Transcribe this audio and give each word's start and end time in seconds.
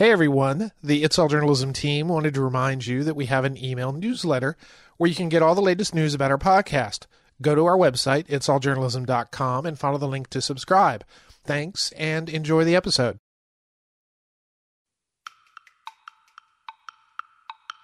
Hey 0.00 0.12
everyone, 0.12 0.72
the 0.82 1.04
It's 1.04 1.18
All 1.18 1.28
Journalism 1.28 1.74
team 1.74 2.08
wanted 2.08 2.32
to 2.32 2.40
remind 2.40 2.86
you 2.86 3.04
that 3.04 3.16
we 3.16 3.26
have 3.26 3.44
an 3.44 3.62
email 3.62 3.92
newsletter 3.92 4.56
where 4.96 5.10
you 5.10 5.14
can 5.14 5.28
get 5.28 5.42
all 5.42 5.54
the 5.54 5.60
latest 5.60 5.94
news 5.94 6.14
about 6.14 6.30
our 6.30 6.38
podcast. 6.38 7.04
Go 7.42 7.54
to 7.54 7.66
our 7.66 7.76
website, 7.76 8.26
itsalljournalism.com, 8.28 9.66
and 9.66 9.78
follow 9.78 9.98
the 9.98 10.08
link 10.08 10.30
to 10.30 10.40
subscribe. 10.40 11.04
Thanks 11.44 11.92
and 11.98 12.30
enjoy 12.30 12.64
the 12.64 12.74
episode. 12.74 13.18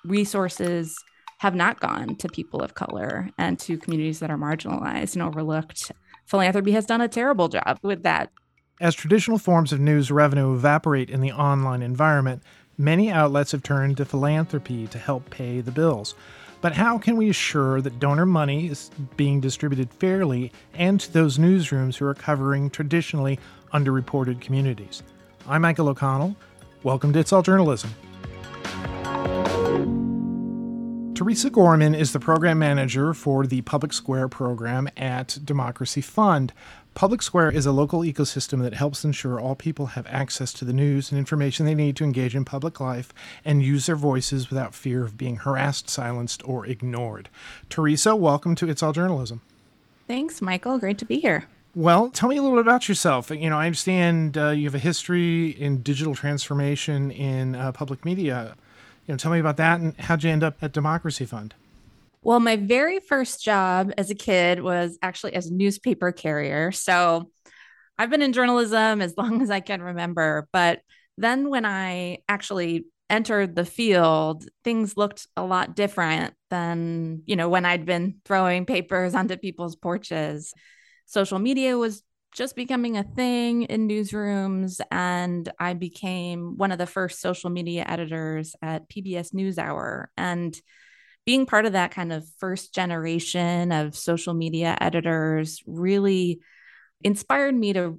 Resources 0.03 0.97
have 1.41 1.55
not 1.55 1.81
gone 1.81 2.17
to 2.17 2.29
people 2.29 2.63
of 2.63 2.73
color 2.73 3.29
and 3.37 3.59
to 3.59 3.77
communities 3.77 4.21
that 4.21 4.31
are 4.31 4.39
marginalized 4.39 5.13
and 5.13 5.23
overlooked. 5.23 5.93
Philanthropy 6.25 6.73
has 6.73 6.87
done 6.87 7.03
a 7.03 7.09
terrible 7.09 7.49
job 7.49 7.79
with 7.83 8.05
that. 8.05 8.31
As 8.79 8.95
traditional 8.95 9.39
forms 9.39 9.73
of 9.73 9.81
news 9.81 10.11
revenue 10.11 10.53
evaporate 10.53 11.09
in 11.09 11.23
the 11.23 11.33
online 11.33 11.81
environment, 11.81 12.43
many 12.77 13.11
outlets 13.11 13.53
have 13.53 13.63
turned 13.63 13.97
to 13.97 14.05
philanthropy 14.05 14.87
to 14.89 14.99
help 14.99 15.31
pay 15.31 15.63
the 15.63 15.71
bills. 15.71 16.15
But 16.61 16.75
how 16.75 16.99
can 16.99 17.17
we 17.17 17.31
assure 17.31 17.81
that 17.81 17.99
donor 17.99 18.27
money 18.27 18.67
is 18.67 18.91
being 19.17 19.41
distributed 19.41 19.91
fairly 19.95 20.53
and 20.75 21.01
to 21.01 21.11
those 21.11 21.39
newsrooms 21.39 21.97
who 21.97 22.05
are 22.05 22.13
covering 22.13 22.69
traditionally 22.69 23.39
underreported 23.73 24.43
communities? 24.43 25.03
I'm 25.49 25.63
Michael 25.63 25.89
O'Connell. 25.89 26.37
Welcome 26.83 27.15
to 27.15 27.19
It's 27.19 27.33
All 27.33 27.41
Journalism. 27.41 27.95
Teresa 31.15 31.49
Gorman 31.49 31.95
is 31.95 32.13
the 32.13 32.21
program 32.21 32.59
manager 32.59 33.15
for 33.15 33.47
the 33.47 33.63
Public 33.63 33.95
Square 33.95 34.29
program 34.29 34.87
at 34.99 35.39
Democracy 35.47 36.03
Fund. 36.03 36.53
Public 36.97 37.21
Square 37.21 37.51
is 37.51 37.67
a 37.67 37.73
local 37.73 38.01
ecosystem 38.01 38.63
that 38.63 38.73
helps 38.73 39.05
ensure 39.05 39.39
all 39.39 39.55
people 39.55 39.89
have 39.89 40.07
access 40.07 40.51
to 40.55 40.65
the 40.65 40.73
news 40.73 41.13
and 41.13 41.19
information 41.19 41.67
they 41.67 41.75
need 41.75 41.95
to 41.97 42.05
engage 42.05 42.35
in 42.35 42.43
public 42.43 42.81
life 42.81 43.13
and 43.45 43.63
use 43.63 43.85
their 43.85 43.97
voices 43.97 44.49
without 44.49 44.75
fear 44.75 45.05
of 45.05 45.19
being 45.19 45.37
harassed, 45.37 45.91
silenced, 45.91 46.41
or 46.49 46.65
ignored. 46.65 47.29
Teresa, 47.69 48.17
welcome 48.17 48.55
to 48.55 48.67
It's 48.67 48.83
All 48.83 48.95
Journalism. 48.95 49.43
Thanks, 50.09 50.41
Michael. 50.41 50.79
Great 50.79 50.97
to 50.97 51.05
be 51.05 51.21
here. 51.21 51.45
Well, 51.75 52.09
tell 52.09 52.31
me 52.31 52.39
a 52.39 52.43
little 52.43 52.57
bit 52.57 52.67
about 52.67 52.89
yourself. 52.89 53.29
You 53.31 53.51
know, 53.51 53.59
I 53.59 53.67
understand 53.67 54.39
uh, 54.39 54.49
you 54.49 54.65
have 54.65 54.75
a 54.75 54.79
history 54.79 55.51
in 55.51 55.83
digital 55.83 56.15
transformation 56.15 57.11
in 57.11 57.57
uh, 57.57 57.73
public 57.73 58.07
media. 58.07 58.57
You 59.07 59.13
know, 59.13 59.19
tell 59.19 59.33
me 59.33 59.39
about 59.39 59.59
that 59.59 59.81
and 59.81 59.95
how'd 59.99 60.25
you 60.25 60.31
end 60.31 60.43
up 60.43 60.57
at 60.63 60.73
Democracy 60.73 61.27
Fund? 61.27 61.53
Well, 62.27 62.41
my 62.41 62.57
very 62.57 62.99
first 62.99 63.45
job 63.45 63.93
as 63.97 64.11
a 64.11 64.15
kid 64.17 64.61
was 64.61 64.99
actually 65.01 65.35
as 65.35 65.47
a 65.47 65.55
newspaper 65.55 66.11
carrier. 66.11 66.73
So 66.73 67.31
I've 67.97 68.11
been 68.11 68.21
in 68.21 68.33
journalism 68.33 69.01
as 69.01 69.15
long 69.17 69.43
as 69.43 69.51
I 69.51 69.61
can 69.61 69.81
remember. 69.81 70.49
But 70.53 70.81
then 71.17 71.51
when 71.51 71.65
I 71.65 72.19
actually 72.29 72.87
entered 73.09 73.55
the 73.55 73.65
field, 73.65 74.45
things 74.65 74.97
looked 74.97 75.29
a 75.37 75.45
lot 75.45 75.77
different 75.77 76.35
than, 76.51 77.23
you 77.27 77.37
know, 77.37 77.49
when 77.49 77.65
I'd 77.65 77.87
been 77.87 78.17
throwing 78.25 78.67
papers 78.67 79.15
onto 79.15 79.37
people's 79.37 79.77
porches. 79.77 80.53
Social 81.05 81.39
media 81.39 81.79
was 81.79 82.03
just 82.33 82.57
becoming 82.57 82.97
a 82.97 83.05
thing 83.05 83.63
in 83.63 83.87
newsrooms. 83.87 84.81
And 84.91 85.49
I 85.61 85.75
became 85.75 86.57
one 86.57 86.73
of 86.73 86.79
the 86.79 86.87
first 86.87 87.21
social 87.21 87.51
media 87.51 87.85
editors 87.87 88.57
at 88.61 88.91
PBS 88.91 89.33
NewsHour. 89.33 90.07
And 90.17 90.61
being 91.27 91.45
part 91.45 91.67
of 91.67 91.73
that 91.73 91.91
kind 91.91 92.13
of 92.13 92.27
first 92.39 92.73
generation 92.73 93.73
of 93.73 93.97
social 93.97 94.33
media 94.33 94.79
editors 94.81 95.63
really 95.67 96.41
inspired 97.03 97.55
me 97.55 97.73
to 97.73 97.99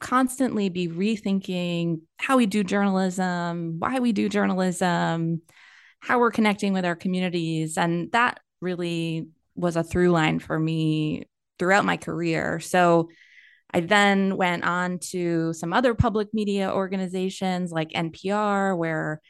constantly 0.00 0.68
be 0.68 0.88
rethinking 0.88 2.00
how 2.18 2.36
we 2.36 2.46
do 2.46 2.64
journalism, 2.64 3.76
why 3.78 3.98
we 3.98 4.12
do 4.12 4.28
journalism, 4.28 5.42
how 6.00 6.18
we're 6.18 6.30
connecting 6.30 6.72
with 6.72 6.84
our 6.84 6.96
communities. 6.96 7.78
And 7.78 8.10
that 8.12 8.40
really 8.60 9.28
was 9.54 9.76
a 9.76 9.82
through 9.82 10.10
line 10.10 10.38
for 10.38 10.58
me 10.58 11.28
throughout 11.58 11.84
my 11.84 11.96
career. 11.96 12.60
So 12.60 13.10
I 13.72 13.80
then 13.80 14.36
went 14.36 14.64
on 14.64 14.98
to 15.10 15.52
some 15.52 15.72
other 15.72 15.94
public 15.94 16.32
media 16.32 16.72
organizations 16.72 17.72
like 17.72 17.90
NPR, 17.90 18.76
where 18.76 19.20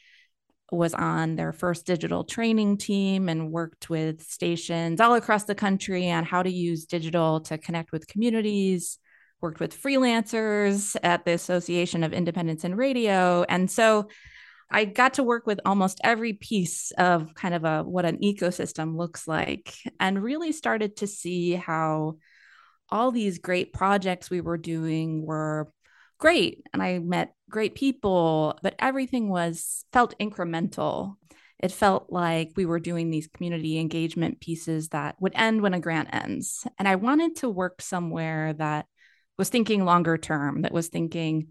was 0.73 0.95
on 0.95 1.37
their 1.37 1.53
first 1.53 1.87
digital 1.87 2.25
training 2.25 2.77
team 2.77 3.29
and 3.29 3.53
worked 3.53 3.89
with 3.89 4.23
stations 4.23 5.01
all 5.01 5.15
across 5.15 5.45
the 5.45 5.55
country 5.55 6.11
on 6.11 6.25
how 6.25 6.43
to 6.43 6.51
use 6.51 6.87
digital 6.87 7.41
to 7.41 7.57
connect 7.57 7.93
with 7.93 8.09
communities 8.09 8.99
worked 9.41 9.61
with 9.61 9.81
freelancers 9.81 10.97
at 11.03 11.25
the 11.25 11.33
association 11.33 12.03
of 12.03 12.13
independents 12.13 12.65
in 12.65 12.75
radio. 12.75 13.45
And 13.49 13.71
so 13.71 14.09
i 14.69 14.85
got 14.85 15.15
to 15.15 15.23
work 15.23 15.47
with 15.47 15.61
almost 15.65 16.01
every 16.03 16.33
piece 16.33 16.91
of 16.99 17.33
kind 17.35 17.55
of 17.55 17.65
a 17.65 17.85
what 17.85 18.05
an 18.05 18.19
ecosystem 18.19 18.97
looks 18.97 19.29
like 19.29 19.73
and 20.01 20.21
really 20.21 20.51
started 20.51 20.97
to 20.97 21.07
see 21.07 21.53
how 21.53 22.17
all 22.91 23.13
these 23.13 23.39
great 23.39 23.73
projects 23.73 24.29
we 24.29 24.41
were 24.41 24.59
doing 24.59 25.25
were 25.25 25.71
great 26.19 26.63
and 26.73 26.83
I 26.83 26.99
met 26.99 27.35
great 27.51 27.75
people, 27.75 28.59
but 28.63 28.75
everything 28.79 29.29
was 29.29 29.85
felt 29.93 30.19
incremental. 30.19 31.15
It 31.59 31.73
felt 31.73 32.07
like 32.11 32.53
we 32.57 32.67
were 32.67 32.81
doing 32.81 33.11
these 33.11 33.29
community 33.29 33.79
engagement 33.79 34.41
pieces 34.41 34.91
that 34.91 35.17
would 35.21 35.33
end 35.35 35.63
when 35.63 35.75
a 35.75 35.81
grant 35.81 36.09
ends. 36.13 36.67
And 36.79 36.87
I 36.87 36.97
wanted 36.97 37.37
to 37.37 37.49
work 37.49 37.81
somewhere 37.81 38.53
that 38.55 38.87
was 39.39 39.49
thinking 39.49 39.85
longer 39.85 40.19
term, 40.19 40.63
that 40.63 40.73
was 40.73 40.89
thinking, 40.89 41.49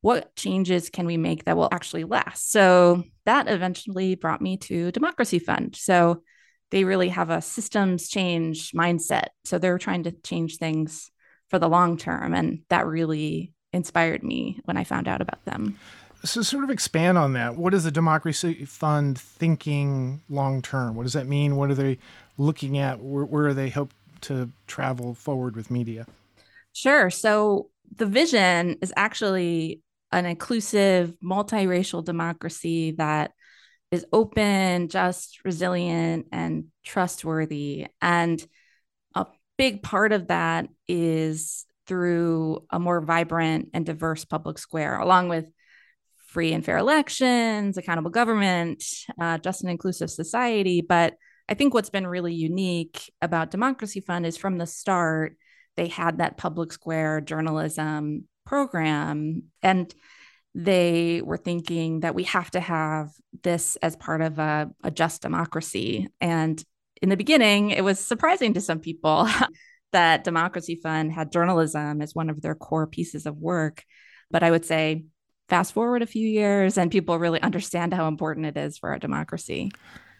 what 0.00 0.34
changes 0.36 0.90
can 0.90 1.06
we 1.06 1.16
make 1.16 1.44
that 1.44 1.56
will 1.56 1.68
actually 1.72 2.04
last? 2.04 2.52
So 2.52 3.02
that 3.24 3.48
eventually 3.48 4.14
brought 4.14 4.40
me 4.40 4.56
to 4.58 4.92
Democracy 4.92 5.40
Fund. 5.40 5.74
So 5.74 6.22
they 6.70 6.84
really 6.84 7.08
have 7.08 7.30
a 7.30 7.42
systems 7.42 8.08
change 8.08 8.72
mindset. 8.72 9.28
So 9.44 9.58
they're 9.58 9.78
trying 9.78 10.04
to 10.04 10.12
change 10.12 10.58
things 10.58 11.10
for 11.50 11.58
the 11.58 11.68
long 11.68 11.96
term. 11.96 12.34
And 12.34 12.60
that 12.68 12.86
really 12.86 13.54
inspired 13.72 14.22
me 14.22 14.60
when 14.64 14.76
I 14.76 14.84
found 14.84 15.08
out 15.08 15.20
about 15.20 15.44
them. 15.44 15.78
So, 16.24 16.42
sort 16.42 16.64
of 16.64 16.70
expand 16.70 17.16
on 17.16 17.34
that. 17.34 17.56
What 17.56 17.74
is 17.74 17.84
the 17.84 17.92
Democracy 17.92 18.64
Fund 18.64 19.18
thinking 19.18 20.20
long 20.28 20.62
term? 20.62 20.96
What 20.96 21.04
does 21.04 21.12
that 21.12 21.28
mean? 21.28 21.56
What 21.56 21.70
are 21.70 21.74
they 21.74 21.98
looking 22.36 22.78
at? 22.78 23.00
Where, 23.00 23.24
where 23.24 23.54
they 23.54 23.68
hope 23.68 23.92
to 24.22 24.50
travel 24.66 25.14
forward 25.14 25.54
with 25.54 25.70
media? 25.70 26.06
Sure. 26.72 27.08
So, 27.08 27.70
the 27.96 28.06
vision 28.06 28.78
is 28.82 28.92
actually 28.96 29.80
an 30.10 30.26
inclusive, 30.26 31.14
multiracial 31.22 32.04
democracy 32.04 32.92
that 32.92 33.32
is 33.90 34.04
open, 34.12 34.88
just, 34.88 35.38
resilient, 35.44 36.26
and 36.32 36.66
trustworthy. 36.84 37.86
And 38.02 38.44
a 39.14 39.26
big 39.56 39.82
part 39.82 40.12
of 40.12 40.28
that 40.28 40.68
is 40.88 41.64
through 41.88 42.64
a 42.70 42.78
more 42.78 43.00
vibrant 43.00 43.70
and 43.74 43.84
diverse 43.84 44.24
public 44.24 44.58
square, 44.58 44.98
along 44.98 45.28
with 45.28 45.50
free 46.28 46.52
and 46.52 46.64
fair 46.64 46.76
elections, 46.76 47.76
accountable 47.76 48.10
government, 48.10 48.84
uh, 49.20 49.38
just 49.38 49.62
and 49.62 49.70
inclusive 49.70 50.10
society. 50.10 50.82
But 50.82 51.14
I 51.48 51.54
think 51.54 51.72
what's 51.72 51.90
been 51.90 52.06
really 52.06 52.34
unique 52.34 53.10
about 53.22 53.50
Democracy 53.50 54.00
Fund 54.00 54.26
is 54.26 54.36
from 54.36 54.58
the 54.58 54.66
start, 54.66 55.36
they 55.76 55.88
had 55.88 56.18
that 56.18 56.36
public 56.36 56.72
square 56.72 57.20
journalism 57.20 58.28
program. 58.44 59.44
And 59.62 59.92
they 60.54 61.22
were 61.22 61.36
thinking 61.36 62.00
that 62.00 62.14
we 62.14 62.24
have 62.24 62.50
to 62.50 62.60
have 62.60 63.10
this 63.42 63.76
as 63.76 63.96
part 63.96 64.20
of 64.20 64.38
a, 64.38 64.70
a 64.82 64.90
just 64.90 65.22
democracy. 65.22 66.08
And 66.20 66.62
in 67.00 67.08
the 67.08 67.16
beginning, 67.16 67.70
it 67.70 67.84
was 67.84 68.00
surprising 68.00 68.54
to 68.54 68.60
some 68.60 68.80
people 68.80 69.28
that 69.92 70.24
Democracy 70.24 70.76
Fund 70.76 71.12
had 71.12 71.32
journalism 71.32 72.02
as 72.02 72.14
one 72.14 72.30
of 72.30 72.42
their 72.42 72.54
core 72.54 72.86
pieces 72.86 73.26
of 73.26 73.36
work. 73.38 73.84
But 74.30 74.42
I 74.42 74.50
would 74.50 74.64
say, 74.64 75.04
fast 75.48 75.72
forward 75.72 76.02
a 76.02 76.06
few 76.06 76.28
years, 76.28 76.76
and 76.76 76.90
people 76.90 77.18
really 77.18 77.40
understand 77.40 77.94
how 77.94 78.06
important 78.06 78.46
it 78.46 78.56
is 78.56 78.76
for 78.76 78.90
our 78.90 78.98
democracy. 78.98 79.70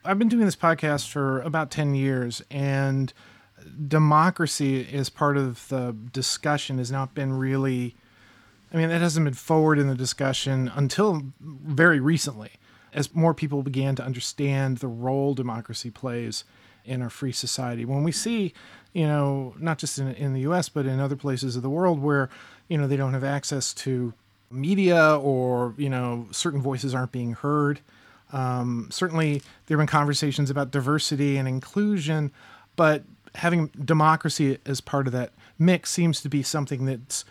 I've 0.04 0.19
been 0.19 0.28
doing 0.28 0.46
this 0.46 0.56
podcast 0.56 1.08
for 1.08 1.42
about 1.42 1.70
10 1.70 1.94
years, 1.94 2.42
and 2.50 3.12
democracy 3.87 4.81
is 4.81 5.10
part 5.10 5.37
of 5.37 5.69
the 5.69 5.94
discussion 6.12 6.78
has 6.78 6.90
not 6.90 7.14
been 7.14 7.34
really, 7.34 7.94
I 8.72 8.78
mean, 8.78 8.90
it 8.90 9.02
hasn't 9.02 9.25
been 9.25 9.34
forward 9.34 9.78
in 9.78 9.88
the 9.88 9.94
discussion 9.94 10.70
until 10.75 11.22
very 11.40 12.00
recently, 12.00 12.52
as 12.94 13.14
more 13.14 13.34
people 13.34 13.62
began 13.62 13.94
to 13.96 14.04
understand 14.04 14.78
the 14.78 14.88
role 14.88 15.34
democracy 15.34 15.90
plays 15.90 16.44
in 16.84 17.02
our 17.02 17.10
free 17.10 17.32
society. 17.32 17.84
When 17.84 18.02
we 18.02 18.12
see 18.12 18.54
you 18.98 19.06
know, 19.06 19.54
not 19.60 19.78
just 19.78 19.96
in, 20.00 20.08
in 20.14 20.34
the 20.34 20.40
US, 20.40 20.68
but 20.68 20.84
in 20.84 20.98
other 20.98 21.14
places 21.14 21.54
of 21.54 21.62
the 21.62 21.70
world 21.70 22.02
where, 22.02 22.28
you 22.66 22.76
know, 22.76 22.88
they 22.88 22.96
don't 22.96 23.14
have 23.14 23.22
access 23.22 23.72
to 23.74 24.12
media 24.50 25.16
or, 25.16 25.72
you 25.76 25.88
know, 25.88 26.26
certain 26.32 26.60
voices 26.60 26.96
aren't 26.96 27.12
being 27.12 27.34
heard. 27.34 27.78
Um, 28.32 28.88
certainly, 28.90 29.40
there 29.66 29.76
have 29.76 29.86
been 29.86 29.86
conversations 30.00 30.50
about 30.50 30.72
diversity 30.72 31.36
and 31.36 31.46
inclusion, 31.46 32.32
but 32.74 33.04
having 33.36 33.68
democracy 33.68 34.58
as 34.66 34.80
part 34.80 35.06
of 35.06 35.12
that 35.12 35.30
mix 35.60 35.90
seems 35.92 36.20
to 36.22 36.28
be 36.28 36.42
something 36.42 36.84
that's 36.84 37.24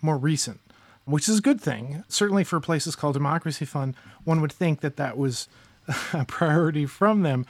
more 0.00 0.16
recent. 0.16 0.58
which 1.04 1.28
is 1.28 1.38
a 1.38 1.42
good 1.42 1.60
thing. 1.60 2.02
Certainly 2.08 2.44
for 2.44 2.60
places 2.60 2.96
called 2.96 3.12
Democracy 3.12 3.66
Fund, 3.66 3.94
one 4.24 4.40
would 4.40 4.52
think 4.52 4.80
that 4.80 4.96
that 4.96 5.18
was 5.18 5.48
priority 6.26 6.86
from 6.86 7.22
them. 7.22 7.46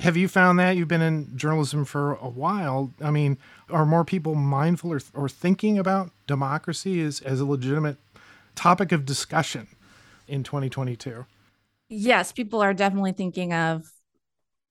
Have 0.00 0.16
you 0.16 0.28
found 0.28 0.58
that? 0.58 0.76
You've 0.76 0.88
been 0.88 1.02
in 1.02 1.36
journalism 1.36 1.84
for 1.84 2.14
a 2.14 2.28
while. 2.28 2.92
I 3.00 3.10
mean, 3.10 3.38
are 3.70 3.86
more 3.86 4.04
people 4.04 4.34
mindful 4.34 4.92
or, 4.92 5.00
or 5.14 5.28
thinking 5.28 5.78
about 5.78 6.10
democracy 6.26 7.00
as, 7.00 7.20
as 7.22 7.40
a 7.40 7.46
legitimate 7.46 7.96
topic 8.54 8.92
of 8.92 9.06
discussion 9.06 9.68
in 10.28 10.42
2022? 10.42 11.24
Yes, 11.88 12.32
people 12.32 12.60
are 12.60 12.74
definitely 12.74 13.12
thinking 13.12 13.52
of 13.54 13.84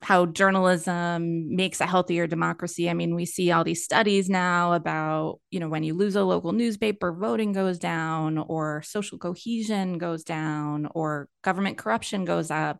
how 0.02 0.26
journalism 0.26 1.56
makes 1.56 1.80
a 1.80 1.86
healthier 1.86 2.26
democracy. 2.26 2.88
I 2.88 2.94
mean, 2.94 3.14
we 3.14 3.24
see 3.24 3.50
all 3.50 3.64
these 3.64 3.82
studies 3.82 4.28
now 4.28 4.74
about, 4.74 5.40
you 5.50 5.58
know, 5.58 5.68
when 5.68 5.82
you 5.82 5.94
lose 5.94 6.16
a 6.16 6.22
local 6.22 6.52
newspaper, 6.52 7.12
voting 7.12 7.52
goes 7.52 7.78
down, 7.78 8.38
or 8.38 8.82
social 8.82 9.18
cohesion 9.18 9.98
goes 9.98 10.22
down, 10.22 10.86
or 10.94 11.28
government 11.42 11.78
corruption 11.78 12.24
goes 12.24 12.50
up. 12.50 12.78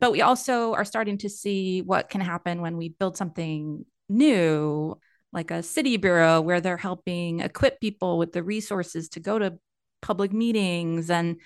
But 0.00 0.12
we 0.12 0.22
also 0.22 0.74
are 0.74 0.84
starting 0.84 1.18
to 1.18 1.28
see 1.28 1.82
what 1.82 2.08
can 2.08 2.20
happen 2.20 2.60
when 2.60 2.76
we 2.76 2.90
build 2.90 3.16
something 3.16 3.84
new, 4.08 4.98
like 5.32 5.50
a 5.50 5.62
city 5.62 5.96
bureau, 5.96 6.40
where 6.40 6.60
they're 6.60 6.76
helping 6.76 7.40
equip 7.40 7.80
people 7.80 8.18
with 8.18 8.32
the 8.32 8.42
resources 8.42 9.08
to 9.10 9.20
go 9.20 9.38
to 9.38 9.58
public 10.02 10.32
meetings 10.32 11.10
and 11.10 11.40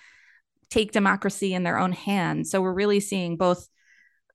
take 0.71 0.93
democracy 0.93 1.55
in 1.55 1.63
their 1.63 1.79
own 1.79 1.93
hands. 1.93 2.51
So 2.51 2.61
we're 2.61 2.73
really 2.73 3.01
seeing 3.01 3.37
both 3.37 3.69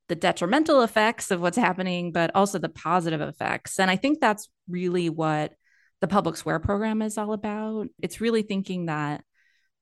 the 0.10 0.16
detrimental 0.16 0.82
effects 0.82 1.32
of 1.32 1.42
what's 1.42 1.58
happening, 1.58 2.12
but 2.12 2.32
also 2.36 2.60
the 2.60 2.70
positive 2.70 3.22
effects. 3.22 3.80
And 3.80 3.90
I 3.90 3.96
think 3.96 4.20
that's 4.20 4.50
really 4.68 5.10
what 5.10 5.54
the 6.02 6.08
Public 6.08 6.36
Square 6.36 6.60
program 6.60 7.02
is 7.02 7.18
all 7.18 7.34
about. 7.34 7.88
It's 8.02 8.20
really 8.20 8.42
thinking 8.42 8.88
that 8.88 9.24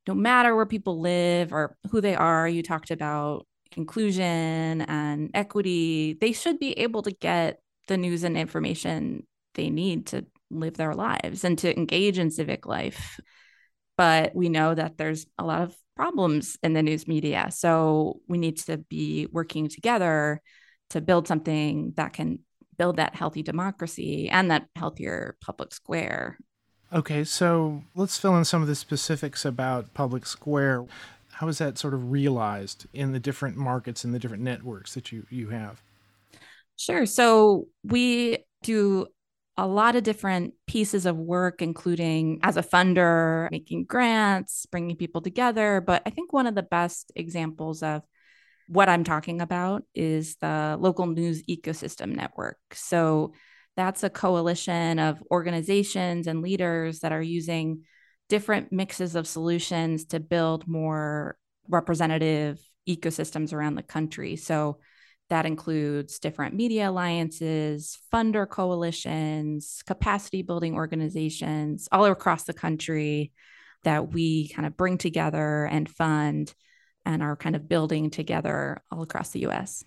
no 0.07 0.13
matter 0.13 0.56
where 0.56 0.66
people 0.66 1.00
live 1.00 1.54
or 1.54 1.75
who 1.89 2.01
they 2.01 2.16
are, 2.16 2.48
you 2.48 2.63
talked 2.63 2.92
about 2.92 3.48
inclusion 3.75 4.81
and 4.81 5.31
equity, 5.33 6.18
they 6.19 6.31
should 6.31 6.59
be 6.59 6.73
able 6.73 7.01
to 7.03 7.12
get 7.12 7.59
the 7.88 7.97
news 7.97 8.23
and 8.23 8.38
information 8.38 9.25
they 9.56 9.69
need 9.69 10.07
to 10.07 10.25
live 10.50 10.75
their 10.75 10.94
lives 10.94 11.44
and 11.44 11.57
to 11.59 11.77
engage 11.77 12.19
in 12.19 12.31
civic 12.31 12.65
life. 12.65 13.19
But 13.97 14.35
we 14.35 14.50
know 14.50 14.73
that 14.73 14.97
there's 14.97 15.25
a 15.38 15.44
lot 15.44 15.62
of 15.62 15.75
problems 15.95 16.57
in 16.63 16.73
the 16.73 16.83
news 16.83 17.07
media. 17.07 17.50
So 17.51 18.21
we 18.27 18.38
need 18.38 18.57
to 18.59 18.77
be 18.77 19.27
working 19.31 19.68
together 19.68 20.41
to 20.89 21.01
build 21.01 21.27
something 21.27 21.94
that 21.95 22.13
can 22.13 22.39
build 22.77 22.97
that 22.97 23.15
healthy 23.15 23.44
democracy 23.44 24.29
and 24.29 24.50
that 24.51 24.68
healthier 24.75 25.35
public 25.41 25.73
square. 25.73 26.38
Okay, 26.94 27.23
so 27.23 27.83
let's 27.95 28.18
fill 28.18 28.35
in 28.35 28.44
some 28.44 28.62
of 28.62 28.68
the 28.68 28.75
specifics 28.75 29.45
about 29.45 29.94
Public 29.94 30.25
Square. 30.25 30.85
How 31.41 31.47
is 31.47 31.57
that 31.57 31.79
sort 31.79 31.95
of 31.95 32.11
realized 32.11 32.85
in 32.93 33.13
the 33.13 33.19
different 33.19 33.57
markets 33.57 34.03
and 34.03 34.13
the 34.13 34.19
different 34.19 34.43
networks 34.43 34.93
that 34.93 35.11
you, 35.11 35.25
you 35.31 35.49
have? 35.49 35.81
Sure. 36.77 37.07
So 37.07 37.65
we 37.83 38.45
do 38.61 39.07
a 39.57 39.65
lot 39.65 39.95
of 39.95 40.03
different 40.03 40.53
pieces 40.67 41.07
of 41.07 41.17
work, 41.17 41.63
including 41.63 42.41
as 42.43 42.57
a 42.57 42.61
funder, 42.61 43.49
making 43.49 43.85
grants, 43.85 44.67
bringing 44.67 44.95
people 44.95 45.19
together. 45.19 45.81
But 45.83 46.03
I 46.05 46.11
think 46.11 46.31
one 46.31 46.45
of 46.45 46.53
the 46.53 46.61
best 46.61 47.11
examples 47.15 47.81
of 47.81 48.03
what 48.67 48.87
I'm 48.87 49.03
talking 49.03 49.41
about 49.41 49.81
is 49.95 50.35
the 50.35 50.77
local 50.79 51.07
news 51.07 51.41
ecosystem 51.49 52.15
network. 52.15 52.59
So 52.73 53.33
that's 53.75 54.03
a 54.03 54.11
coalition 54.11 54.99
of 54.99 55.23
organizations 55.31 56.27
and 56.27 56.44
leaders 56.44 56.99
that 56.99 57.11
are 57.11 57.19
using 57.19 57.85
different 58.31 58.72
mixes 58.72 59.16
of 59.16 59.28
solutions 59.28 60.06
to 60.06 60.18
build 60.18 60.66
more 60.66 61.36
representative 61.68 62.62
ecosystems 62.88 63.51
around 63.51 63.75
the 63.75 63.83
country. 63.83 64.38
So 64.38 64.78
that 65.30 65.45
includes 65.45 66.18
different 66.18 66.56
media 66.56 66.89
alliances, 66.89 68.00
funder 68.13 68.48
coalitions, 68.48 69.83
capacity 69.86 70.44
building 70.44 70.75
organizations 70.75 71.89
all 71.92 72.06
across 72.06 72.44
the 72.44 72.54
country 72.54 73.33
that 73.83 74.13
we 74.13 74.48
kind 74.48 74.66
of 74.66 74.78
bring 74.78 74.98
together 74.98 75.66
and 75.66 75.89
fund 75.89 76.54
and 77.06 77.22
are 77.22 77.36
kind 77.36 77.57
of 77.57 77.68
building 77.68 78.10
together 78.10 78.81
all 78.89 79.01
across 79.01 79.31
the 79.31 79.42
US. 79.48 79.83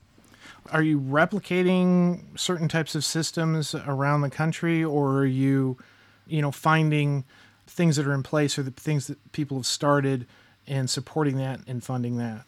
Are 0.71 0.83
you 0.83 1.01
replicating 1.01 2.39
certain 2.39 2.69
types 2.69 2.95
of 2.95 3.07
systems 3.07 3.75
around 3.75 4.21
the 4.21 4.29
country 4.29 4.85
or 4.85 5.21
are 5.21 5.27
you, 5.27 5.79
you 6.27 6.43
know, 6.43 6.53
finding 6.53 7.25
things 7.67 7.97
that 7.97 8.07
are 8.07 8.15
in 8.15 8.23
place 8.23 8.59
or 8.59 8.63
the 8.63 8.71
things 8.71 9.07
that 9.07 9.33
people 9.33 9.59
have 9.59 9.67
started 9.67 10.27
and 10.67 10.89
supporting 10.89 11.37
that 11.39 11.61
and 11.67 11.83
funding 11.83 12.17
that? 12.19 12.45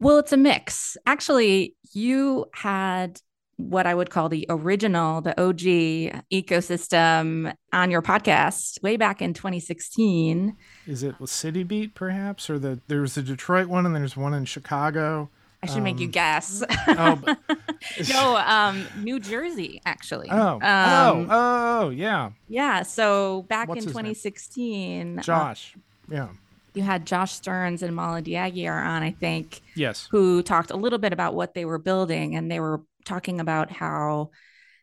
Well, 0.00 0.18
it's 0.18 0.32
a 0.32 0.36
mix. 0.36 0.96
Actually, 1.06 1.76
you 1.92 2.46
had 2.52 3.20
what 3.56 3.86
I 3.86 3.94
would 3.94 4.10
call 4.10 4.28
the 4.28 4.46
original, 4.48 5.20
the 5.20 5.40
OG 5.40 6.24
ecosystem 6.32 7.54
on 7.72 7.90
your 7.90 8.02
podcast 8.02 8.82
way 8.82 8.96
back 8.96 9.22
in 9.22 9.32
2016. 9.32 10.56
Is 10.86 11.02
it 11.02 11.14
City 11.26 11.62
Beat 11.62 11.94
perhaps? 11.94 12.50
Or 12.50 12.58
the 12.58 12.80
there's 12.88 13.14
the 13.14 13.22
Detroit 13.22 13.68
one 13.68 13.86
and 13.86 13.94
there's 13.94 14.16
one 14.16 14.34
in 14.34 14.44
Chicago? 14.44 15.30
I 15.64 15.66
should 15.66 15.78
um, 15.78 15.84
make 15.84 15.98
you 15.98 16.06
um, 16.06 16.12
guess. 16.12 16.62
oh, 16.88 17.16
but, 17.24 17.38
no, 18.08 18.36
um, 18.36 18.86
New 18.98 19.18
Jersey, 19.18 19.80
actually. 19.84 20.28
Oh, 20.30 20.54
um, 20.54 20.60
oh, 20.62 21.26
oh, 21.30 21.88
yeah. 21.90 22.30
Yeah. 22.48 22.82
So 22.82 23.42
back 23.48 23.68
What's 23.68 23.84
in 23.84 23.90
2016, 23.90 25.18
uh, 25.18 25.22
Josh. 25.22 25.74
Uh, 25.76 26.14
yeah 26.14 26.28
you 26.74 26.82
had 26.82 27.06
Josh 27.06 27.32
Stearns 27.32 27.82
and 27.82 27.94
Molly 27.94 28.22
de 28.22 28.32
Aguiar 28.32 28.84
on, 28.84 29.02
I 29.02 29.12
think. 29.12 29.62
Yes. 29.76 30.08
Who 30.10 30.42
talked 30.42 30.72
a 30.72 30.76
little 30.76 30.98
bit 30.98 31.12
about 31.12 31.34
what 31.34 31.54
they 31.54 31.64
were 31.64 31.78
building. 31.78 32.34
And 32.34 32.50
they 32.50 32.60
were 32.60 32.82
talking 33.04 33.40
about 33.40 33.70
how 33.70 34.30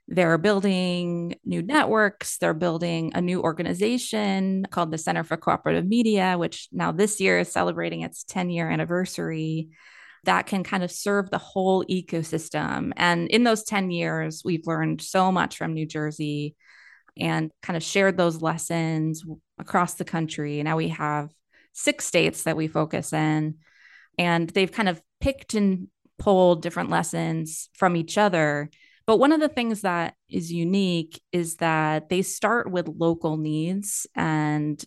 they're 0.07 0.37
building 0.37 1.35
new 1.45 1.61
networks. 1.61 2.37
They're 2.37 2.53
building 2.53 3.11
a 3.13 3.21
new 3.21 3.41
organization 3.41 4.65
called 4.71 4.91
the 4.91 4.97
Center 4.97 5.23
for 5.23 5.37
Cooperative 5.37 5.85
Media, 5.85 6.37
which 6.37 6.69
now 6.71 6.91
this 6.91 7.19
year 7.19 7.39
is 7.39 7.51
celebrating 7.51 8.01
its 8.01 8.23
10 8.23 8.49
year 8.49 8.69
anniversary. 8.69 9.69
That 10.23 10.45
can 10.45 10.63
kind 10.63 10.83
of 10.83 10.91
serve 10.91 11.29
the 11.29 11.37
whole 11.37 11.83
ecosystem. 11.85 12.91
And 12.95 13.27
in 13.29 13.43
those 13.43 13.63
10 13.63 13.91
years, 13.91 14.43
we've 14.45 14.67
learned 14.67 15.01
so 15.01 15.31
much 15.31 15.57
from 15.57 15.73
New 15.73 15.85
Jersey 15.85 16.55
and 17.17 17.51
kind 17.61 17.75
of 17.75 17.83
shared 17.83 18.17
those 18.17 18.41
lessons 18.41 19.23
across 19.59 19.95
the 19.95 20.05
country. 20.05 20.61
Now 20.63 20.77
we 20.77 20.89
have 20.89 21.29
six 21.73 22.05
states 22.05 22.43
that 22.43 22.57
we 22.57 22.67
focus 22.67 23.13
in. 23.13 23.55
And 24.17 24.49
they've 24.49 24.71
kind 24.71 24.89
of 24.89 25.01
picked 25.19 25.53
and 25.53 25.87
pulled 26.19 26.61
different 26.61 26.89
lessons 26.89 27.69
from 27.73 27.95
each 27.95 28.17
other. 28.17 28.69
But 29.07 29.17
one 29.17 29.31
of 29.31 29.39
the 29.39 29.49
things 29.49 29.81
that 29.81 30.13
is 30.29 30.51
unique 30.51 31.21
is 31.31 31.55
that 31.57 32.09
they 32.09 32.21
start 32.21 32.69
with 32.69 32.87
local 32.87 33.37
needs. 33.37 34.05
And, 34.15 34.83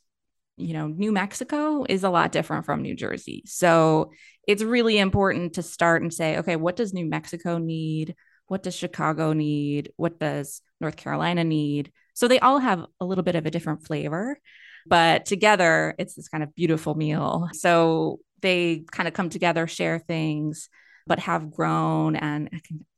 you 0.57 0.73
know, 0.75 0.87
New 0.87 1.13
Mexico 1.13 1.85
is 1.89 2.05
a 2.05 2.11
lot 2.11 2.33
different 2.33 2.65
from 2.65 2.83
New 2.83 2.95
Jersey. 2.95 3.43
So 3.47 4.13
it's 4.47 4.63
really 4.63 4.99
important 4.99 5.55
to 5.55 5.63
start 5.63 6.03
and 6.03 6.13
say, 6.13 6.39
okay, 6.39 6.57
what 6.57 6.77
does 6.77 6.95
New 6.95 7.07
Mexico 7.07 7.59
need? 7.59 8.15
What 8.47 8.63
does 8.63 8.75
Chicago 8.75 9.33
need? 9.33 9.93
What 9.97 10.19
does 10.19 10.61
North 10.81 10.97
Carolina 10.97 11.45
need? 11.45 11.91
So 12.15 12.29
they 12.29 12.39
all 12.39 12.59
have 12.59 12.85
a 13.01 13.05
little 13.05 13.25
bit 13.25 13.35
of 13.35 13.47
a 13.47 13.51
different 13.51 13.87
flavor. 13.87 14.39
But 14.87 15.25
together, 15.25 15.95
it's 15.99 16.15
this 16.15 16.29
kind 16.29 16.45
of 16.45 16.55
beautiful 16.55 16.95
meal. 16.95 17.49
So 17.53 18.21
they 18.43 18.85
kind 18.93 19.09
of 19.09 19.15
come 19.15 19.31
together, 19.31 19.67
share 19.67 19.99
things, 19.99 20.69
but 21.07 21.19
have 21.21 21.51
grown 21.51 22.17
and 22.17 22.51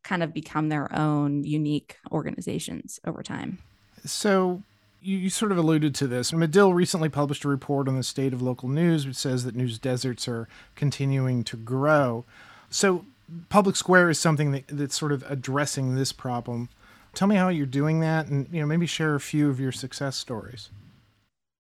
kind 0.03 0.23
of 0.23 0.35
become 0.35 0.69
their 0.69 0.93
own 0.95 1.45
unique 1.45 1.97
organizations 2.11 2.99
over 3.07 3.23
time. 3.23 3.59
So 4.05 4.63
you, 5.07 5.19
you, 5.19 5.31
sort 5.31 5.53
of 5.53 5.59
alluded 5.59 5.95
to 5.97 6.07
this. 6.07 6.33
Medill 6.33 6.75
recently 6.75 7.09
published 7.09 7.45
a 7.45 7.49
report 7.49 7.89
on 7.89 7.97
the 7.97 8.03
state 8.03 8.33
of 8.33 8.43
local 8.43 8.69
news, 8.69 9.07
which 9.07 9.17
says 9.17 9.45
that 9.45 9.55
news 9.55 9.79
deserts 9.79 10.27
are 10.27 10.49
continuing 10.75 11.45
to 11.45 11.57
grow. 11.57 12.25
So 12.71 13.05
Public 13.49 13.77
Square 13.77 14.11
is 14.11 14.19
something 14.19 14.51
that, 14.53 14.65
that's 14.69 14.99
sort 14.99 15.13
of 15.13 15.25
addressing 15.31 15.95
this 15.95 16.13
problem. 16.13 16.69
Tell 17.15 17.29
me 17.29 17.37
how 17.37 17.49
you're 17.49 17.67
doing 17.67 18.01
that, 18.01 18.27
and 18.27 18.49
you 18.53 18.61
know 18.61 18.67
maybe 18.67 18.87
share 18.87 19.15
a 19.15 19.21
few 19.21 19.49
of 19.49 19.59
your 19.59 19.73
success 19.73 20.17
stories. 20.17 20.71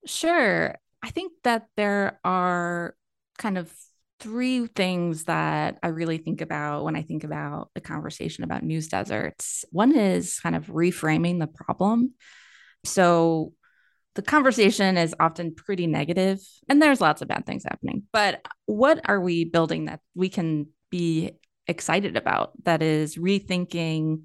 Sure. 0.04 0.76
I 1.02 1.10
think 1.10 1.32
that 1.44 1.68
there 1.76 2.20
are 2.24 2.94
kind 3.38 3.56
of 3.56 3.72
three 4.18 4.66
things 4.66 5.24
that 5.24 5.78
I 5.82 5.88
really 5.88 6.18
think 6.18 6.40
about 6.40 6.84
when 6.84 6.96
I 6.96 7.02
think 7.02 7.22
about 7.24 7.70
the 7.74 7.80
conversation 7.80 8.44
about 8.44 8.62
news 8.62 8.88
deserts. 8.88 9.64
One 9.70 9.96
is 9.96 10.40
kind 10.40 10.56
of 10.56 10.66
reframing 10.66 11.38
the 11.38 11.46
problem. 11.46 12.14
So 12.86 13.52
the 14.14 14.22
conversation 14.22 14.96
is 14.96 15.14
often 15.20 15.54
pretty 15.54 15.86
negative, 15.86 16.40
and 16.68 16.80
there's 16.80 17.00
lots 17.00 17.22
of 17.22 17.28
bad 17.28 17.44
things 17.44 17.64
happening. 17.64 18.04
But 18.12 18.44
what 18.64 19.00
are 19.08 19.20
we 19.20 19.44
building 19.44 19.86
that 19.86 20.00
we 20.14 20.28
can 20.28 20.68
be 20.90 21.32
excited 21.66 22.16
about 22.16 22.52
that 22.64 22.82
is 22.82 23.16
rethinking 23.16 24.22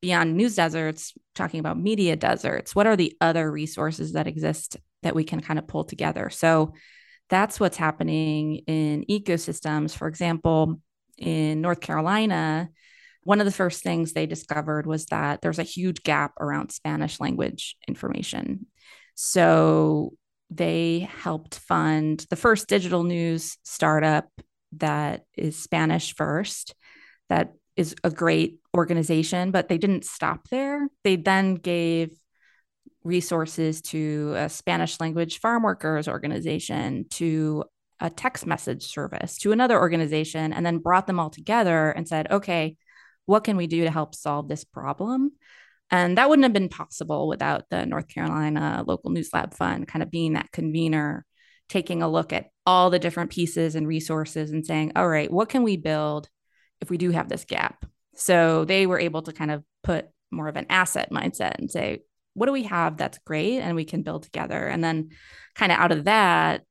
beyond 0.00 0.36
news 0.36 0.56
deserts, 0.56 1.14
talking 1.34 1.60
about 1.60 1.78
media 1.78 2.16
deserts? 2.16 2.74
What 2.74 2.86
are 2.86 2.96
the 2.96 3.16
other 3.20 3.50
resources 3.50 4.14
that 4.14 4.26
exist 4.26 4.76
that 5.02 5.14
we 5.14 5.24
can 5.24 5.40
kind 5.40 5.58
of 5.58 5.66
pull 5.66 5.84
together. 5.84 6.30
So 6.30 6.74
that's 7.28 7.60
what's 7.60 7.76
happening 7.76 8.56
in 8.66 9.04
ecosystems. 9.08 9.96
For 9.96 10.08
example, 10.08 10.80
in 11.16 11.60
North 11.60 11.80
Carolina, 11.80 12.70
one 13.22 13.40
of 13.40 13.44
the 13.44 13.52
first 13.52 13.82
things 13.82 14.12
they 14.12 14.26
discovered 14.26 14.86
was 14.86 15.06
that 15.06 15.40
there's 15.42 15.58
a 15.58 15.64
huge 15.64 16.02
gap 16.02 16.32
around 16.40 16.72
Spanish 16.72 17.20
language 17.20 17.76
information. 17.86 18.66
So 19.14 20.14
they 20.48 21.08
helped 21.22 21.58
fund 21.58 22.24
the 22.30 22.36
first 22.36 22.68
digital 22.68 23.04
news 23.04 23.58
startup 23.62 24.28
that 24.78 25.22
is 25.36 25.56
Spanish 25.56 26.14
first, 26.14 26.74
that 27.28 27.52
is 27.76 27.94
a 28.02 28.10
great 28.10 28.58
organization, 28.76 29.50
but 29.50 29.68
they 29.68 29.78
didn't 29.78 30.04
stop 30.04 30.48
there. 30.48 30.88
They 31.04 31.16
then 31.16 31.54
gave 31.54 32.10
resources 33.04 33.80
to 33.80 34.34
a 34.36 34.48
Spanish 34.48 35.00
language 35.00 35.40
farm 35.40 35.62
workers 35.62 36.08
organization, 36.08 37.06
to 37.10 37.64
a 38.00 38.10
text 38.10 38.46
message 38.46 38.84
service, 38.84 39.38
to 39.38 39.52
another 39.52 39.78
organization, 39.78 40.52
and 40.52 40.64
then 40.64 40.78
brought 40.78 41.06
them 41.06 41.20
all 41.20 41.30
together 41.30 41.90
and 41.90 42.08
said, 42.08 42.30
okay, 42.30 42.76
what 43.30 43.44
can 43.44 43.56
we 43.56 43.68
do 43.68 43.84
to 43.84 43.90
help 43.90 44.14
solve 44.14 44.48
this 44.48 44.64
problem? 44.64 45.30
And 45.88 46.18
that 46.18 46.28
wouldn't 46.28 46.44
have 46.44 46.52
been 46.52 46.68
possible 46.68 47.28
without 47.28 47.64
the 47.70 47.86
North 47.86 48.08
Carolina 48.08 48.84
Local 48.86 49.10
News 49.10 49.30
Lab 49.32 49.54
Fund 49.54 49.86
kind 49.86 50.02
of 50.02 50.10
being 50.10 50.32
that 50.32 50.50
convener, 50.50 51.24
taking 51.68 52.02
a 52.02 52.08
look 52.08 52.32
at 52.32 52.50
all 52.66 52.90
the 52.90 52.98
different 52.98 53.30
pieces 53.30 53.76
and 53.76 53.86
resources 53.86 54.50
and 54.50 54.66
saying, 54.66 54.92
all 54.96 55.08
right, 55.08 55.30
what 55.30 55.48
can 55.48 55.62
we 55.62 55.76
build 55.76 56.28
if 56.80 56.90
we 56.90 56.98
do 56.98 57.12
have 57.12 57.28
this 57.28 57.44
gap? 57.44 57.86
So 58.16 58.64
they 58.64 58.86
were 58.86 58.98
able 58.98 59.22
to 59.22 59.32
kind 59.32 59.52
of 59.52 59.62
put 59.84 60.08
more 60.32 60.48
of 60.48 60.56
an 60.56 60.66
asset 60.68 61.10
mindset 61.12 61.58
and 61.58 61.70
say, 61.70 62.00
what 62.34 62.46
do 62.46 62.52
we 62.52 62.64
have 62.64 62.96
that's 62.96 63.18
great 63.18 63.60
and 63.60 63.76
we 63.76 63.84
can 63.84 64.02
build 64.02 64.24
together? 64.24 64.66
And 64.66 64.82
then 64.82 65.10
kind 65.54 65.70
of 65.70 65.78
out 65.78 65.92
of 65.92 66.04
that, 66.04 66.62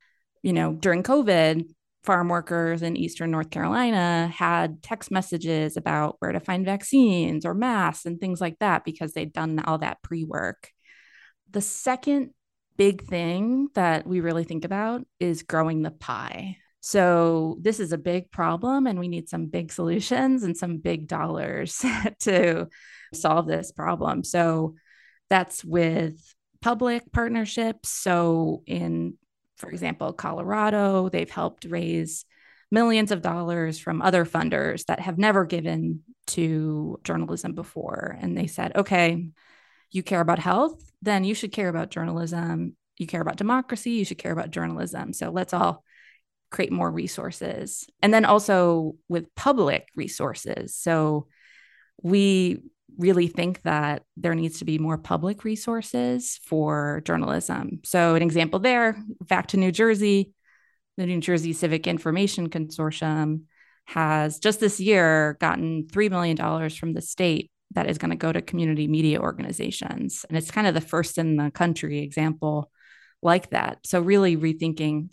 you 0.44 0.52
know, 0.52 0.74
during 0.74 1.04
COVID, 1.04 1.70
farm 2.04 2.30
workers 2.30 2.82
in 2.82 2.96
Eastern 2.96 3.32
North 3.32 3.50
Carolina 3.50 4.32
had 4.34 4.82
text 4.82 5.12
messages 5.12 5.76
about 5.76 6.16
where 6.20 6.32
to 6.32 6.40
find 6.40 6.66
vaccines 6.66 7.46
or 7.46 7.54
masks 7.54 8.06
and 8.06 8.20
things 8.20 8.40
like 8.40 8.58
that 8.60 8.86
because 8.86 9.14
they'd 9.14 9.34
done 9.34 9.60
all 9.60 9.80
that 9.80 10.02
pre 10.02 10.24
work. 10.24 10.72
The 11.52 11.62
second 11.62 12.32
big 12.78 13.04
thing 13.04 13.68
that 13.76 14.08
we 14.08 14.22
really 14.22 14.46
think 14.46 14.64
about 14.64 15.06
is 15.20 15.44
growing 15.44 15.82
the 15.82 15.92
pie. 15.92 16.58
So, 16.82 17.58
this 17.60 17.82
is 17.82 17.92
a 17.92 17.98
big 17.98 18.32
problem, 18.32 18.88
and 18.88 18.98
we 19.00 19.10
need 19.10 19.28
some 19.28 19.48
big 19.48 19.72
solutions 19.80 20.44
and 20.44 20.56
some 20.56 20.78
big 20.78 21.08
dollars 21.08 21.84
to 22.20 22.68
solve 23.14 23.48
this 23.48 23.72
problem. 23.74 24.24
So, 24.24 24.76
that's 25.30 25.64
with 25.64 26.34
public 26.62 27.12
partnerships. 27.12 27.90
So, 27.90 28.64
in 28.66 29.16
for 29.60 29.70
example, 29.70 30.14
Colorado, 30.14 31.10
they've 31.10 31.30
helped 31.30 31.66
raise 31.66 32.26
millions 32.72 33.12
of 33.12 33.22
dollars 33.22 33.78
from 33.80 34.02
other 34.02 34.26
funders 34.26 34.86
that 34.86 35.00
have 35.00 35.18
never 35.18 35.46
given 35.46 36.02
to 36.28 37.00
journalism 37.04 37.54
before. 37.54 38.18
And 38.22 38.38
they 38.38 38.48
said, 38.48 38.76
okay, 38.76 39.30
you 39.92 40.04
care 40.04 40.22
about 40.22 40.40
health, 40.40 40.82
then 41.02 41.24
you 41.24 41.34
should 41.34 41.52
care 41.52 41.70
about 41.70 41.92
journalism. 41.92 42.76
You 42.98 43.08
care 43.08 43.22
about 43.22 43.38
democracy, 43.38 43.92
you 43.92 44.06
should 44.06 44.18
care 44.18 44.34
about 44.34 44.52
journalism. 44.52 45.14
So 45.14 45.30
let's 45.30 45.54
all 45.54 45.84
create 46.52 46.72
more 46.72 46.92
resources. 46.92 47.88
And 48.02 48.14
then 48.14 48.26
also 48.26 48.96
with 49.08 49.34
public 49.36 49.88
resources. 49.96 50.76
So 50.76 51.28
we 52.02 52.62
really 52.98 53.28
think 53.28 53.62
that 53.64 54.04
there 54.18 54.36
needs 54.36 54.60
to 54.60 54.66
be 54.66 54.78
more 54.78 54.98
public 54.98 55.44
resources 55.44 56.40
for 56.46 57.02
journalism. 57.06 57.80
So, 57.84 58.16
an 58.16 58.22
example 58.22 58.60
there, 58.60 59.02
back 59.22 59.48
to 59.48 59.58
New 59.58 59.72
Jersey, 59.72 60.34
the 60.98 61.06
New 61.06 61.22
Jersey 61.22 61.54
Civic 61.54 61.88
Information 61.88 62.50
Consortium 62.50 63.44
has 63.86 64.40
just 64.40 64.60
this 64.60 64.80
year 64.80 65.38
gotten 65.40 65.86
$3 65.88 66.10
million 66.10 66.70
from 66.70 66.94
the 66.94 67.02
state 67.02 67.52
that 67.72 67.90
is 67.90 67.98
going 67.98 68.12
to 68.12 68.18
go 68.18 68.32
to 68.32 68.42
community 68.42 68.88
media 68.88 69.20
organizations. 69.20 70.26
And 70.28 70.38
it's 70.38 70.52
kind 70.52 70.68
of 70.68 70.74
the 70.74 70.82
first 70.82 71.18
in 71.18 71.38
the 71.38 71.52
country 71.52 72.00
example 72.00 72.72
like 73.22 73.52
that. 73.52 73.80
So, 73.86 74.02
really 74.02 74.38
rethinking 74.38 75.10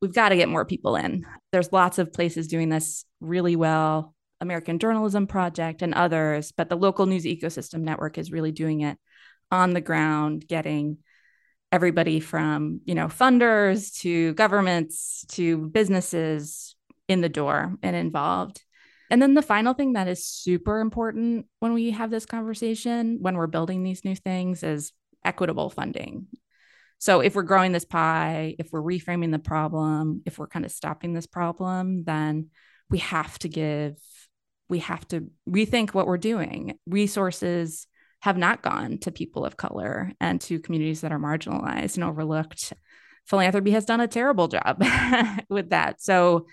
we've 0.00 0.14
got 0.14 0.30
to 0.30 0.36
get 0.36 0.48
more 0.48 0.64
people 0.64 0.96
in. 0.96 1.26
There's 1.52 1.72
lots 1.72 1.98
of 1.98 2.12
places 2.12 2.48
doing 2.48 2.68
this 2.68 3.04
really 3.20 3.56
well. 3.56 4.14
American 4.40 4.78
Journalism 4.78 5.26
Project 5.26 5.82
and 5.82 5.94
others, 5.94 6.52
but 6.52 6.68
the 6.68 6.76
local 6.76 7.06
news 7.06 7.24
ecosystem 7.24 7.80
network 7.80 8.18
is 8.18 8.32
really 8.32 8.52
doing 8.52 8.82
it 8.82 8.98
on 9.50 9.72
the 9.72 9.80
ground, 9.80 10.46
getting 10.46 10.98
everybody 11.72 12.20
from, 12.20 12.80
you 12.84 12.94
know, 12.94 13.06
funders 13.06 13.94
to 14.00 14.34
governments 14.34 15.24
to 15.28 15.58
businesses 15.68 16.76
in 17.08 17.20
the 17.20 17.28
door 17.28 17.74
and 17.82 17.96
involved. 17.96 18.62
And 19.10 19.20
then 19.20 19.34
the 19.34 19.42
final 19.42 19.74
thing 19.74 19.94
that 19.94 20.08
is 20.08 20.24
super 20.24 20.80
important 20.80 21.46
when 21.60 21.72
we 21.72 21.90
have 21.92 22.10
this 22.10 22.26
conversation, 22.26 23.18
when 23.20 23.36
we're 23.36 23.46
building 23.46 23.82
these 23.82 24.04
new 24.04 24.14
things, 24.14 24.62
is 24.62 24.92
equitable 25.24 25.70
funding. 25.70 26.26
So 26.98 27.20
if 27.20 27.34
we're 27.34 27.42
growing 27.42 27.72
this 27.72 27.84
pie, 27.84 28.56
if 28.58 28.72
we're 28.72 28.82
reframing 28.82 29.30
the 29.30 29.38
problem, 29.38 30.22
if 30.26 30.38
we're 30.38 30.48
kind 30.48 30.64
of 30.64 30.72
stopping 30.72 31.14
this 31.14 31.26
problem, 31.26 32.04
then 32.04 32.48
we 32.90 32.98
have 32.98 33.38
to 33.40 33.48
give 33.48 33.96
we 34.68 34.80
have 34.80 35.06
to 35.08 35.30
rethink 35.48 35.94
what 35.94 36.06
we're 36.06 36.18
doing. 36.18 36.78
Resources 36.86 37.86
have 38.20 38.36
not 38.36 38.62
gone 38.62 38.98
to 38.98 39.12
people 39.12 39.44
of 39.44 39.56
color 39.56 40.12
and 40.20 40.40
to 40.42 40.58
communities 40.58 41.02
that 41.02 41.12
are 41.12 41.18
marginalized 41.18 41.94
and 41.94 42.04
overlooked. 42.04 42.72
Philanthropy 43.26 43.70
has 43.70 43.84
done 43.84 44.00
a 44.00 44.08
terrible 44.08 44.48
job 44.48 44.82
with 45.48 45.70
that. 45.70 46.02
So, 46.02 46.46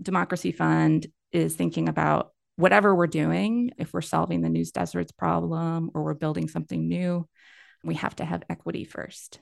Democracy 0.00 0.50
Fund 0.50 1.06
is 1.30 1.54
thinking 1.54 1.88
about 1.88 2.32
whatever 2.56 2.94
we're 2.94 3.06
doing, 3.06 3.70
if 3.78 3.92
we're 3.92 4.00
solving 4.00 4.40
the 4.40 4.48
news 4.48 4.70
deserts 4.72 5.12
problem 5.12 5.90
or 5.94 6.02
we're 6.02 6.14
building 6.14 6.48
something 6.48 6.88
new, 6.88 7.28
we 7.84 7.94
have 7.94 8.16
to 8.16 8.24
have 8.24 8.42
equity 8.48 8.84
first. 8.84 9.40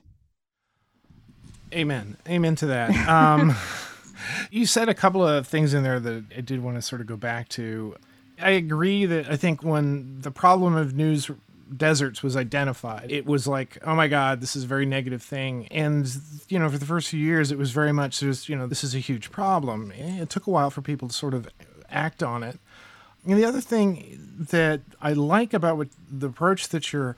Amen. 1.73 2.17
Amen 2.27 2.55
to 2.57 2.67
that. 2.67 3.07
Um, 3.07 3.55
you 4.51 4.65
said 4.65 4.89
a 4.89 4.93
couple 4.93 5.27
of 5.27 5.47
things 5.47 5.73
in 5.73 5.83
there 5.83 5.99
that 5.99 6.25
I 6.37 6.41
did 6.41 6.61
want 6.61 6.77
to 6.77 6.81
sort 6.81 7.01
of 7.01 7.07
go 7.07 7.17
back 7.17 7.49
to. 7.49 7.95
I 8.41 8.51
agree 8.51 9.05
that 9.05 9.29
I 9.29 9.37
think 9.37 9.63
when 9.63 10.21
the 10.21 10.31
problem 10.31 10.75
of 10.75 10.95
news 10.95 11.29
deserts 11.75 12.21
was 12.21 12.35
identified, 12.35 13.11
it 13.11 13.25
was 13.25 13.47
like, 13.47 13.77
oh 13.85 13.95
my 13.95 14.07
God, 14.07 14.41
this 14.41 14.55
is 14.55 14.63
a 14.63 14.67
very 14.67 14.85
negative 14.85 15.21
thing. 15.21 15.67
And, 15.67 16.09
you 16.49 16.59
know, 16.59 16.69
for 16.69 16.77
the 16.77 16.85
first 16.85 17.09
few 17.09 17.19
years, 17.19 17.51
it 17.51 17.57
was 17.57 17.71
very 17.71 17.91
much 17.91 18.21
you 18.21 18.55
know, 18.55 18.67
this 18.67 18.83
is 18.83 18.95
a 18.95 18.99
huge 18.99 19.31
problem. 19.31 19.91
Eh, 19.95 20.21
it 20.21 20.29
took 20.29 20.47
a 20.47 20.49
while 20.51 20.69
for 20.69 20.81
people 20.81 21.07
to 21.07 21.13
sort 21.13 21.33
of 21.33 21.47
act 21.89 22.21
on 22.21 22.43
it. 22.43 22.59
And 23.25 23.37
the 23.37 23.45
other 23.45 23.61
thing 23.61 24.19
that 24.51 24.81
I 25.01 25.13
like 25.13 25.53
about 25.53 25.77
what 25.77 25.87
the 26.11 26.27
approach 26.27 26.69
that 26.69 26.91
you're 26.91 27.15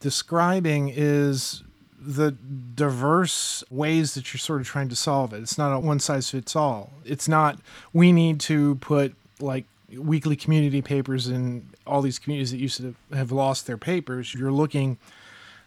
describing 0.00 0.92
is 0.94 1.62
the 1.98 2.32
diverse 2.32 3.64
ways 3.70 4.14
that 4.14 4.32
you're 4.32 4.38
sort 4.38 4.60
of 4.60 4.66
trying 4.66 4.88
to 4.90 4.96
solve 4.96 5.32
it. 5.32 5.42
It's 5.42 5.56
not 5.56 5.72
a 5.72 5.78
one 5.78 5.98
size 5.98 6.30
fits 6.30 6.54
all. 6.54 6.92
It's 7.04 7.26
not, 7.26 7.58
we 7.92 8.12
need 8.12 8.38
to 8.40 8.76
put 8.76 9.14
like 9.40 9.64
weekly 9.92 10.36
community 10.36 10.82
papers 10.82 11.28
in 11.28 11.68
all 11.86 12.02
these 12.02 12.18
communities 12.18 12.50
that 12.50 12.58
used 12.58 12.78
to 12.78 12.94
have 13.14 13.32
lost 13.32 13.66
their 13.66 13.78
papers, 13.78 14.34
you're 14.34 14.52
looking, 14.52 14.98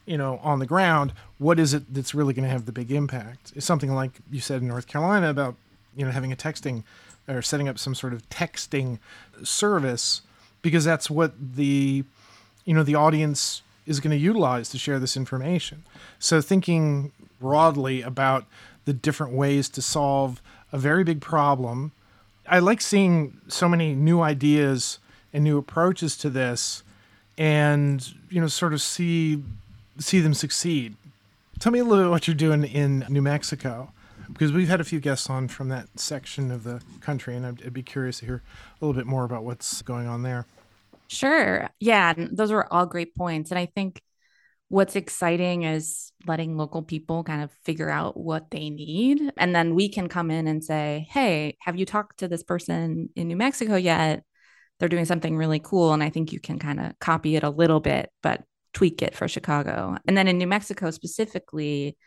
you 0.06 0.18
know, 0.18 0.40
on 0.44 0.60
the 0.60 0.66
ground, 0.66 1.14
what 1.38 1.60
is 1.60 1.74
it 1.74 1.94
that's 1.94 2.14
really 2.14 2.34
going 2.34 2.44
to 2.44 2.50
have 2.50 2.66
the 2.66 2.72
big 2.72 2.92
impact? 2.92 3.54
It's 3.56 3.66
something 3.66 3.94
like 3.94 4.12
you 4.32 4.42
said 4.42 4.62
in 4.62 4.68
North 4.68 4.88
Carolina 4.88 5.30
about, 5.30 5.56
you 5.96 6.06
know, 6.06 6.12
having 6.12 6.32
a 6.32 6.36
texting 6.36 6.84
or 7.28 7.42
setting 7.42 7.70
up 7.70 7.80
some 7.80 7.96
sort 7.96 8.14
of 8.14 8.28
texting 8.30 9.00
service 9.44 10.22
because 10.62 10.84
that's 10.84 11.10
what 11.10 11.34
the, 11.56 12.04
you 12.66 12.74
know, 12.74 12.84
the 12.84 12.96
audience 12.96 13.62
is 13.86 14.00
going 14.00 14.12
to 14.12 14.18
utilize 14.18 14.70
to 14.70 14.78
share 14.78 15.00
this 15.00 15.16
information. 15.16 15.84
So 16.20 16.42
thinking 16.42 17.12
broadly 17.40 18.02
about 18.02 18.46
the 18.86 18.94
different 18.94 19.34
ways 19.34 19.70
to 19.70 19.82
solve 19.82 20.42
a 20.72 20.78
very 20.78 21.04
big 21.04 21.22
problem 21.22 21.92
I 22.50 22.60
like 22.60 22.82
seeing 22.82 23.40
so 23.48 23.70
many 23.70 23.94
new 23.94 24.22
ideas 24.22 25.00
and 25.34 25.44
new 25.44 25.58
approaches 25.58 26.18
to 26.18 26.30
this, 26.30 26.84
and 27.38 28.06
you 28.30 28.42
know, 28.42 28.48
sort 28.48 28.74
of 28.74 28.82
see 28.82 29.44
see 30.00 30.20
them 30.20 30.34
succeed. 30.34 30.96
Tell 31.60 31.72
me 31.72 31.80
a 31.80 31.84
little 31.84 32.06
bit 32.06 32.10
what 32.10 32.28
you're 32.28 32.36
doing 32.36 32.64
in 32.64 33.06
New 33.10 33.22
Mexico, 33.22 33.92
because 34.32 34.52
we've 34.52 34.70
had 34.70 34.80
a 34.80 34.86
few 34.86 35.00
guests 35.00 35.30
on 35.30 35.48
from 35.48 35.70
that 35.70 36.00
section 36.00 36.52
of 36.52 36.64
the 36.64 36.82
country, 37.02 37.36
and 37.36 37.46
I'd, 37.46 37.66
I'd 37.66 37.74
be 37.74 37.84
curious 37.84 38.20
to 38.20 38.26
hear 38.26 38.42
a 38.82 38.86
little 38.86 39.00
bit 39.00 39.06
more 39.06 39.26
about 39.26 39.44
what's 39.44 39.82
going 39.82 40.08
on 40.08 40.24
there. 40.24 40.46
Sure. 41.08 41.70
Yeah, 41.80 42.14
those 42.18 42.52
were 42.52 42.72
all 42.72 42.86
great 42.86 43.16
points, 43.16 43.52
and 43.52 43.60
I 43.60 43.66
think 43.66 44.02
what's 44.70 44.96
exciting 44.96 45.64
is 45.64 46.12
letting 46.26 46.56
local 46.56 46.84
people 46.84 47.24
kind 47.24 47.44
of 47.44 47.52
figure 47.64 47.90
out 47.90 48.16
what 48.16 48.52
they 48.52 48.70
need. 48.70 49.32
And 49.38 49.54
then 49.54 49.76
we 49.76 49.90
can 49.90 50.08
come 50.08 50.32
in 50.32 50.48
and 50.48 50.64
say, 50.64 51.08
hey, 51.10 51.58
have 51.62 51.76
you 51.76 51.86
talked 51.86 52.20
to 52.20 52.28
this 52.28 52.44
person 52.44 53.10
in 53.16 53.28
New 53.28 53.36
Mexico 53.36 53.76
yet? 53.76 54.24
They're 54.80 54.88
doing 54.88 55.06
something 55.06 55.36
really 55.36 55.60
cool. 55.60 55.92
And 55.92 56.04
I 56.04 56.10
think 56.10 56.32
you 56.32 56.40
can 56.40 56.60
kind 56.60 56.80
of 56.80 56.98
copy 57.00 57.36
it 57.36 57.44
a 57.44 57.50
little 57.50 57.80
bit, 57.80 58.12
but 58.22 58.44
tweak 58.74 59.02
it 59.02 59.16
for 59.16 59.28
Chicago. 59.28 59.98
And 60.08 60.16
then 60.16 60.28
in 60.28 60.38
New 60.38 60.48
Mexico 60.48 60.92
specifically, 60.92 61.98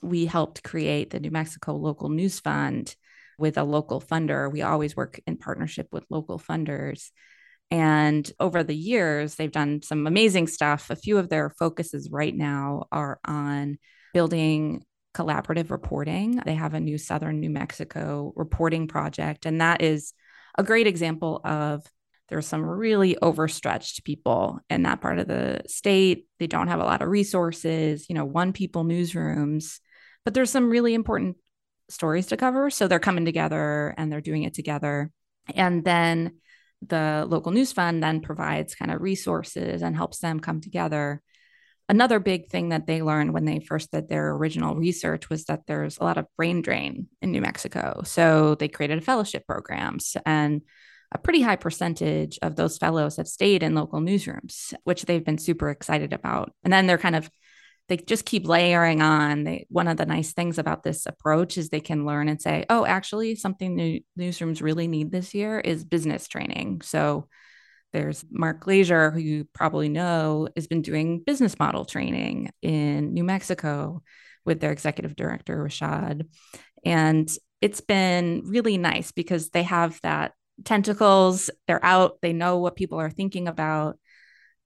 we 0.00 0.26
helped 0.26 0.62
create 0.62 1.10
the 1.10 1.20
New 1.20 1.30
Mexico 1.30 1.76
Local 1.76 2.08
News 2.08 2.40
Fund 2.40 2.96
with 3.38 3.58
a 3.58 3.64
local 3.64 4.00
funder. 4.00 4.50
We 4.50 4.62
always 4.62 4.96
work 4.96 5.20
in 5.26 5.36
partnership 5.36 5.88
with 5.92 6.06
local 6.08 6.38
funders. 6.38 7.10
And 7.70 8.30
over 8.38 8.62
the 8.62 8.76
years, 8.76 9.34
they've 9.34 9.50
done 9.50 9.82
some 9.82 10.06
amazing 10.06 10.46
stuff. 10.46 10.90
A 10.90 10.96
few 10.96 11.18
of 11.18 11.28
their 11.28 11.50
focuses 11.50 12.10
right 12.10 12.34
now 12.34 12.84
are 12.92 13.18
on 13.24 13.78
building 14.14 14.84
collaborative 15.14 15.70
reporting. 15.70 16.40
They 16.44 16.54
have 16.54 16.74
a 16.74 16.80
new 16.80 16.98
Southern 16.98 17.40
New 17.40 17.50
Mexico 17.50 18.32
reporting 18.36 18.86
project, 18.86 19.46
and 19.46 19.60
that 19.60 19.82
is 19.82 20.12
a 20.56 20.62
great 20.62 20.86
example 20.86 21.40
of 21.44 21.84
there's 22.28 22.46
some 22.46 22.64
really 22.64 23.16
overstretched 23.22 24.04
people 24.04 24.58
in 24.68 24.82
that 24.82 25.00
part 25.00 25.18
of 25.18 25.28
the 25.28 25.60
state. 25.66 26.26
They 26.38 26.46
don't 26.46 26.68
have 26.68 26.80
a 26.80 26.84
lot 26.84 27.02
of 27.02 27.08
resources, 27.08 28.06
you 28.08 28.14
know, 28.14 28.24
one 28.24 28.52
people 28.52 28.84
newsrooms, 28.84 29.80
but 30.24 30.34
there's 30.34 30.50
some 30.50 30.70
really 30.70 30.94
important 30.94 31.36
stories 31.88 32.26
to 32.26 32.36
cover. 32.36 32.68
So 32.70 32.88
they're 32.88 32.98
coming 32.98 33.24
together 33.24 33.94
and 33.96 34.10
they're 34.10 34.20
doing 34.20 34.42
it 34.42 34.54
together. 34.54 35.10
And 35.54 35.84
then 35.84 36.38
the 36.82 37.26
local 37.28 37.52
news 37.52 37.72
fund 37.72 38.02
then 38.02 38.20
provides 38.20 38.74
kind 38.74 38.90
of 38.90 39.00
resources 39.00 39.82
and 39.82 39.96
helps 39.96 40.18
them 40.18 40.40
come 40.40 40.60
together. 40.60 41.22
Another 41.88 42.18
big 42.18 42.48
thing 42.48 42.70
that 42.70 42.86
they 42.86 43.00
learned 43.00 43.32
when 43.32 43.44
they 43.44 43.60
first 43.60 43.92
did 43.92 44.08
their 44.08 44.32
original 44.32 44.74
research 44.74 45.30
was 45.30 45.44
that 45.44 45.66
there's 45.66 45.98
a 45.98 46.04
lot 46.04 46.18
of 46.18 46.26
brain 46.36 46.60
drain 46.60 47.06
in 47.22 47.30
New 47.30 47.40
Mexico. 47.40 48.02
So 48.04 48.56
they 48.56 48.68
created 48.68 49.04
fellowship 49.04 49.46
programs 49.46 50.16
and 50.26 50.62
a 51.12 51.18
pretty 51.18 51.40
high 51.40 51.56
percentage 51.56 52.38
of 52.42 52.56
those 52.56 52.78
fellows 52.78 53.16
have 53.16 53.28
stayed 53.28 53.62
in 53.62 53.74
local 53.76 54.00
newsrooms, 54.00 54.74
which 54.82 55.04
they've 55.04 55.24
been 55.24 55.38
super 55.38 55.70
excited 55.70 56.12
about. 56.12 56.52
And 56.64 56.72
then 56.72 56.86
they're 56.86 56.98
kind 56.98 57.14
of 57.14 57.30
they 57.88 57.96
just 57.96 58.24
keep 58.24 58.46
layering 58.48 59.00
on. 59.00 59.44
They 59.44 59.66
one 59.68 59.88
of 59.88 59.96
the 59.96 60.06
nice 60.06 60.32
things 60.32 60.58
about 60.58 60.82
this 60.82 61.06
approach 61.06 61.56
is 61.56 61.68
they 61.68 61.80
can 61.80 62.04
learn 62.04 62.28
and 62.28 62.40
say, 62.40 62.64
"Oh, 62.68 62.84
actually, 62.84 63.36
something 63.36 63.76
new, 63.76 64.00
newsrooms 64.18 64.60
really 64.60 64.88
need 64.88 65.12
this 65.12 65.34
year 65.34 65.60
is 65.60 65.84
business 65.84 66.26
training." 66.26 66.80
So 66.82 67.28
there's 67.92 68.24
Mark 68.30 68.60
Glaser, 68.60 69.10
who 69.10 69.20
you 69.20 69.48
probably 69.54 69.88
know, 69.88 70.48
has 70.56 70.66
been 70.66 70.82
doing 70.82 71.22
business 71.24 71.58
model 71.58 71.84
training 71.84 72.50
in 72.62 73.14
New 73.14 73.24
Mexico 73.24 74.02
with 74.44 74.60
their 74.60 74.72
executive 74.72 75.16
director 75.16 75.56
Rashad, 75.56 76.26
and 76.84 77.30
it's 77.60 77.80
been 77.80 78.42
really 78.46 78.78
nice 78.78 79.12
because 79.12 79.50
they 79.50 79.62
have 79.62 80.00
that 80.02 80.32
tentacles. 80.64 81.50
They're 81.66 81.84
out. 81.84 82.18
They 82.20 82.32
know 82.32 82.58
what 82.58 82.76
people 82.76 82.98
are 82.98 83.10
thinking 83.10 83.46
about, 83.48 83.98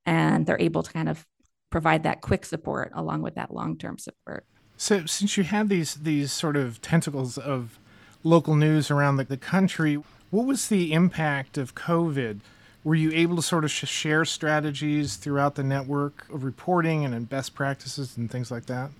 and 0.07 0.47
they're 0.47 0.61
able 0.61 0.83
to 0.83 0.93
kind 0.93 1.09
of 1.09 1.25
provide 1.71 2.03
that 2.03 2.21
quick 2.21 2.45
support 2.45 2.93
along 2.95 3.23
with 3.23 3.37
that 3.37 3.55
long-term 3.55 3.99
support. 3.99 4.45
So 4.77 5.07
since 5.07 5.37
you 5.37 5.45
have 5.45 5.69
these 5.69 5.95
these 5.95 6.33
sort 6.33 6.57
of 6.57 6.81
tentacles 6.81 7.39
of 7.39 7.79
local 8.25 8.55
news 8.55 8.91
around 8.91 9.17
the, 9.17 9.25
the 9.25 9.37
country, 9.37 10.03
what 10.31 10.47
was 10.47 10.69
the 10.69 10.93
impact 10.93 11.59
of 11.59 11.75
COVID? 11.75 12.41
Were 12.83 12.95
you 12.95 13.11
able 13.12 13.37
to 13.37 13.43
sort 13.43 13.65
of 13.65 13.71
sh- 13.71 13.87
share 13.87 14.25
strategies 14.25 15.17
throughout 15.17 15.55
the 15.55 15.62
network 15.62 16.27
of 16.33 16.45
reporting 16.45 17.05
and 17.05 17.29
best 17.29 17.55
practices 17.55 18.17
and 18.17 18.31
things 18.31 18.50
like 18.50 18.67
that? 18.67 18.91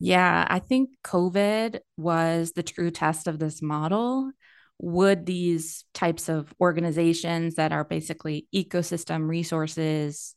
Yeah, 0.00 0.46
I 0.48 0.58
think 0.58 0.90
COVID 1.04 1.80
was 1.96 2.52
the 2.52 2.62
true 2.62 2.90
test 2.90 3.28
of 3.28 3.38
this 3.38 3.62
model. 3.62 4.32
Would 4.78 5.26
these 5.26 5.84
types 5.92 6.28
of 6.28 6.52
organizations 6.60 7.56
that 7.56 7.70
are 7.70 7.84
basically 7.84 8.48
ecosystem 8.52 9.28
resources 9.28 10.34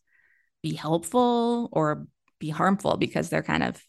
be 0.64 0.74
helpful 0.74 1.70
or 1.72 2.08
be 2.40 2.50
harmful 2.50 2.98
because 2.98 3.30
they're 3.30 3.44
kind 3.44 3.64
of 3.64 3.80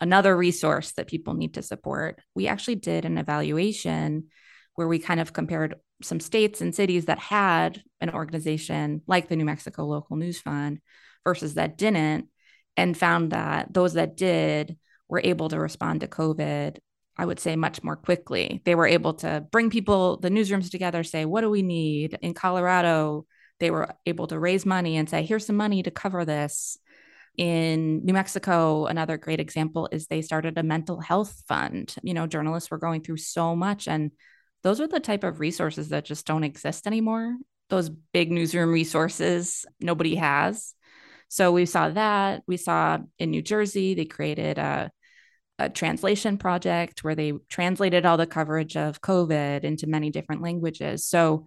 another 0.00 0.34
resource 0.34 0.92
that 0.92 1.08
people 1.08 1.34
need 1.34 1.54
to 1.54 1.62
support. 1.62 2.20
We 2.34 2.46
actually 2.46 2.76
did 2.76 3.04
an 3.04 3.18
evaluation 3.18 4.28
where 4.76 4.88
we 4.88 4.98
kind 4.98 5.20
of 5.20 5.34
compared 5.34 5.74
some 6.02 6.20
states 6.20 6.62
and 6.62 6.74
cities 6.74 7.04
that 7.06 7.18
had 7.18 7.82
an 8.00 8.08
organization 8.08 9.02
like 9.06 9.28
the 9.28 9.36
New 9.36 9.44
Mexico 9.44 9.84
Local 9.84 10.16
News 10.16 10.40
Fund 10.40 10.80
versus 11.24 11.54
that 11.54 11.76
didn't, 11.76 12.28
and 12.76 12.96
found 12.96 13.32
that 13.32 13.74
those 13.74 13.92
that 13.94 14.16
did 14.16 14.78
were 15.08 15.20
able 15.22 15.50
to 15.50 15.60
respond 15.60 16.00
to 16.00 16.08
COVID, 16.08 16.78
I 17.18 17.26
would 17.26 17.38
say, 17.38 17.56
much 17.56 17.82
more 17.82 17.96
quickly. 17.96 18.62
They 18.64 18.74
were 18.74 18.86
able 18.86 19.14
to 19.14 19.44
bring 19.52 19.68
people, 19.68 20.16
the 20.16 20.30
newsrooms 20.30 20.70
together, 20.70 21.04
say, 21.04 21.26
what 21.26 21.42
do 21.42 21.50
we 21.50 21.60
need? 21.60 22.16
In 22.22 22.32
Colorado, 22.32 23.26
they 23.60 23.70
were 23.70 23.94
able 24.06 24.26
to 24.26 24.38
raise 24.38 24.66
money 24.66 24.96
and 24.96 25.08
say, 25.08 25.22
here's 25.22 25.46
some 25.46 25.56
money 25.56 25.82
to 25.82 25.90
cover 25.90 26.24
this. 26.24 26.78
In 27.36 28.04
New 28.04 28.12
Mexico, 28.12 28.86
another 28.86 29.16
great 29.16 29.40
example 29.40 29.88
is 29.92 30.06
they 30.06 30.22
started 30.22 30.58
a 30.58 30.62
mental 30.62 31.00
health 31.00 31.42
fund. 31.46 31.94
You 32.02 32.12
know, 32.14 32.26
journalists 32.26 32.70
were 32.70 32.78
going 32.78 33.02
through 33.02 33.18
so 33.18 33.54
much, 33.54 33.86
and 33.86 34.10
those 34.62 34.80
are 34.80 34.88
the 34.88 35.00
type 35.00 35.24
of 35.24 35.40
resources 35.40 35.90
that 35.90 36.04
just 36.04 36.26
don't 36.26 36.44
exist 36.44 36.86
anymore. 36.86 37.36
Those 37.68 37.88
big 37.88 38.32
newsroom 38.32 38.72
resources 38.72 39.64
nobody 39.78 40.16
has. 40.16 40.74
So 41.28 41.52
we 41.52 41.64
saw 41.66 41.90
that. 41.90 42.42
We 42.48 42.56
saw 42.56 42.98
in 43.18 43.30
New 43.30 43.42
Jersey, 43.42 43.94
they 43.94 44.04
created 44.04 44.58
a, 44.58 44.90
a 45.58 45.70
translation 45.70 46.36
project 46.36 47.04
where 47.04 47.14
they 47.14 47.32
translated 47.48 48.04
all 48.04 48.16
the 48.16 48.26
coverage 48.26 48.76
of 48.76 49.00
COVID 49.00 49.62
into 49.62 49.86
many 49.86 50.10
different 50.10 50.42
languages. 50.42 51.04
So 51.04 51.46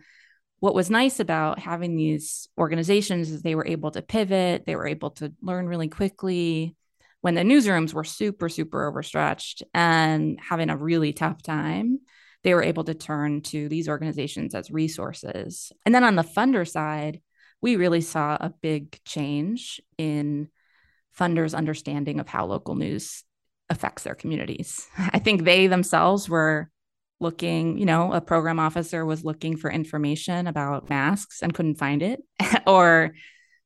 what 0.64 0.74
was 0.74 0.90
nice 0.90 1.20
about 1.20 1.60
having 1.60 1.98
these 1.98 2.48
organizations 2.58 3.30
is 3.30 3.42
they 3.42 3.54
were 3.54 3.68
able 3.68 3.92
to 3.92 4.02
pivot, 4.02 4.64
they 4.66 4.78
were 4.78 4.88
able 4.88 5.10
to 5.10 5.34
learn 5.42 5.68
really 5.68 5.90
quickly. 5.90 6.78
When 7.20 7.36
the 7.36 7.42
newsrooms 7.42 7.94
were 7.94 8.06
super, 8.06 8.48
super 8.48 8.88
overstretched 8.88 9.64
and 9.74 10.40
having 10.40 10.70
a 10.70 10.78
really 10.78 11.12
tough 11.12 11.44
time, 11.44 12.00
they 12.46 12.54
were 12.54 12.64
able 12.64 12.86
to 12.86 12.94
turn 12.94 13.42
to 13.42 13.68
these 13.68 13.90
organizations 13.90 14.56
as 14.56 14.72
resources. 14.72 15.74
And 15.86 15.94
then 15.94 16.06
on 16.06 16.16
the 16.16 16.24
funder 16.24 16.66
side, 16.66 17.20
we 17.62 17.76
really 17.76 18.00
saw 18.00 18.38
a 18.40 18.54
big 18.62 19.04
change 19.04 19.82
in 19.98 20.48
funders' 21.20 21.54
understanding 21.54 22.22
of 22.22 22.30
how 22.30 22.46
local 22.46 22.76
news 22.76 23.26
affects 23.70 24.04
their 24.04 24.16
communities. 24.16 24.88
I 24.98 25.20
think 25.20 25.44
they 25.44 25.68
themselves 25.68 26.30
were 26.30 26.70
looking, 27.20 27.78
you 27.78 27.86
know, 27.86 28.12
a 28.14 28.22
program 28.22 28.60
officer 28.60 29.06
was 29.06 29.24
looking 29.24 29.58
for 29.58 29.72
information 29.72 30.48
about 30.48 30.90
masks 30.90 31.42
and 31.42 31.54
couldn't 31.54 31.76
find 31.76 32.02
it, 32.02 32.22
or 32.68 33.14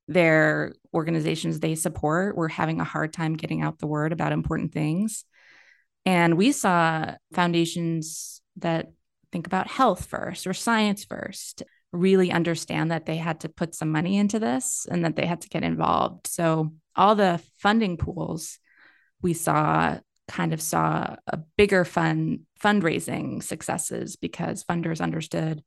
their 0.08 0.74
organizations 0.94 1.60
they 1.60 1.76
support 1.76 2.38
were 2.38 2.48
having 2.48 2.80
a 2.80 2.86
hard 2.86 3.12
time 3.14 3.36
getting 3.36 3.62
out 3.62 3.80
the 3.80 3.88
word 3.88 4.14
about 4.14 4.32
important 4.32 4.74
things. 4.74 5.26
And 6.06 6.38
we 6.38 6.52
saw 6.52 7.16
foundations 7.34 8.42
that 8.58 8.88
think 9.32 9.48
about 9.48 9.68
health 9.68 10.06
first 10.06 10.48
or 10.48 10.54
science 10.54 11.04
first 11.04 11.64
really 11.92 12.32
understand 12.32 12.92
that 12.92 13.06
they 13.06 13.18
had 13.18 13.42
to 13.42 13.50
put 13.50 13.76
some 13.76 13.92
money 13.92 14.18
into 14.18 14.40
this 14.40 14.88
and 14.90 15.04
that 15.04 15.16
they 15.16 15.26
had 15.26 15.42
to 15.42 15.50
get 15.50 15.64
involved. 15.64 16.28
So, 16.28 16.74
all 16.96 17.16
the 17.16 17.42
funding 17.60 17.98
pools 17.98 18.58
we 19.22 19.34
saw 19.34 19.98
kind 20.28 20.54
of 20.54 20.62
saw 20.62 21.16
a 21.28 21.38
bigger 21.58 21.86
fund 21.86 22.42
fundraising 22.62 23.42
successes 23.42 24.16
because 24.16 24.64
funders 24.64 25.02
understood 25.02 25.64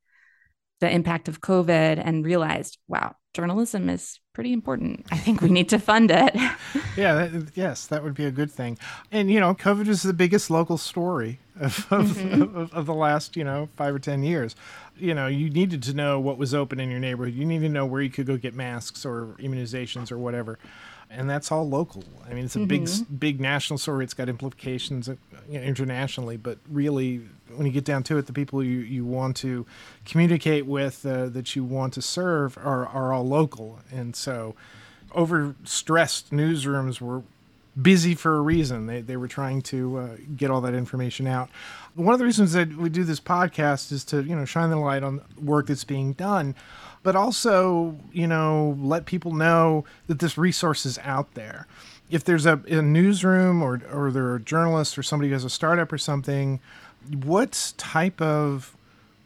the 0.80 0.90
impact 0.90 1.28
of 1.28 1.40
COVID 1.40 2.02
and 2.02 2.24
realized, 2.24 2.78
wow, 2.88 3.14
journalism 3.34 3.88
is 3.88 4.18
pretty 4.32 4.52
important. 4.52 5.06
I 5.10 5.18
think 5.18 5.40
we 5.42 5.50
need 5.50 5.68
to 5.70 5.78
fund 5.78 6.10
it. 6.10 6.34
yeah, 6.96 7.26
that, 7.26 7.52
yes, 7.54 7.86
that 7.88 8.02
would 8.02 8.14
be 8.14 8.24
a 8.24 8.30
good 8.30 8.50
thing. 8.50 8.78
And 9.12 9.30
you 9.30 9.40
know, 9.40 9.54
COVID 9.54 9.88
is 9.88 10.02
the 10.02 10.14
biggest 10.14 10.50
local 10.50 10.78
story 10.78 11.38
of 11.60 11.86
of, 11.92 12.06
mm-hmm. 12.06 12.56
of, 12.56 12.72
of 12.72 12.86
the 12.86 12.94
last 12.94 13.36
you 13.36 13.44
know 13.44 13.68
five 13.76 13.94
or 13.94 13.98
ten 13.98 14.22
years. 14.22 14.56
You 14.96 15.14
know, 15.14 15.26
you 15.26 15.48
needed 15.50 15.82
to 15.84 15.94
know 15.94 16.18
what 16.18 16.38
was 16.38 16.54
open 16.54 16.80
in 16.80 16.90
your 16.90 17.00
neighborhood. 17.00 17.34
You 17.34 17.44
needed 17.44 17.68
to 17.68 17.72
know 17.72 17.86
where 17.86 18.02
you 18.02 18.10
could 18.10 18.26
go 18.26 18.36
get 18.36 18.54
masks 18.54 19.04
or 19.04 19.36
immunizations 19.38 20.10
or 20.10 20.18
whatever 20.18 20.58
and 21.10 21.28
that's 21.28 21.50
all 21.50 21.68
local. 21.68 22.04
I 22.28 22.34
mean, 22.34 22.44
it's 22.44 22.56
a 22.56 22.60
mm-hmm. 22.60 22.84
big, 22.84 23.18
big 23.18 23.40
national 23.40 23.78
story. 23.78 24.04
It's 24.04 24.14
got 24.14 24.28
implications 24.28 25.08
uh, 25.08 25.16
internationally, 25.50 26.36
but 26.36 26.58
really, 26.68 27.22
when 27.54 27.66
you 27.66 27.72
get 27.72 27.84
down 27.84 28.04
to 28.04 28.18
it, 28.18 28.26
the 28.26 28.32
people 28.32 28.62
you, 28.62 28.78
you 28.78 29.04
want 29.04 29.36
to 29.38 29.66
communicate 30.04 30.66
with, 30.66 31.04
uh, 31.04 31.28
that 31.30 31.56
you 31.56 31.64
want 31.64 31.94
to 31.94 32.02
serve, 32.02 32.56
are 32.58 32.86
are 32.86 33.12
all 33.12 33.26
local. 33.26 33.80
And 33.90 34.14
so, 34.14 34.54
overstressed 35.10 36.30
newsrooms 36.30 37.00
were 37.00 37.22
busy 37.80 38.14
for 38.14 38.36
a 38.36 38.40
reason. 38.40 38.86
They 38.86 39.00
they 39.00 39.16
were 39.16 39.28
trying 39.28 39.62
to 39.62 39.98
uh, 39.98 40.16
get 40.36 40.50
all 40.50 40.60
that 40.62 40.74
information 40.74 41.26
out. 41.26 41.48
One 41.94 42.12
of 42.12 42.18
the 42.18 42.24
reasons 42.24 42.52
that 42.52 42.76
we 42.76 42.88
do 42.88 43.04
this 43.04 43.20
podcast 43.20 43.92
is 43.92 44.04
to 44.06 44.22
you 44.22 44.36
know 44.36 44.44
shine 44.44 44.70
the 44.70 44.76
light 44.76 45.02
on 45.02 45.20
work 45.38 45.66
that's 45.66 45.84
being 45.84 46.12
done 46.12 46.54
but 47.02 47.16
also, 47.16 47.96
you 48.12 48.26
know, 48.26 48.76
let 48.80 49.06
people 49.06 49.32
know 49.32 49.84
that 50.06 50.18
this 50.18 50.36
resource 50.36 50.84
is 50.84 50.98
out 50.98 51.34
there. 51.34 51.66
If 52.10 52.24
there's 52.24 52.44
a, 52.44 52.60
a 52.68 52.82
newsroom 52.82 53.62
or, 53.62 53.80
or 53.92 54.10
there 54.10 54.30
are 54.32 54.38
journalists 54.38 54.98
or 54.98 55.02
somebody 55.02 55.28
who 55.28 55.34
has 55.34 55.44
a 55.44 55.50
startup 55.50 55.92
or 55.92 55.98
something, 55.98 56.60
what 57.24 57.72
type 57.78 58.20
of 58.20 58.76